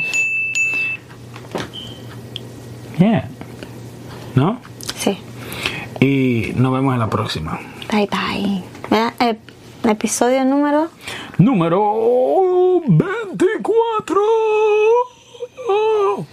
[2.99, 3.29] Yeah.
[4.35, 4.61] ¿No?
[4.97, 5.19] Sí.
[6.01, 7.61] Y nos vemos en la próxima.
[7.91, 9.39] Bye bye.
[9.85, 10.91] Episodio número.
[11.39, 14.21] Número 24.
[15.69, 16.27] Oh.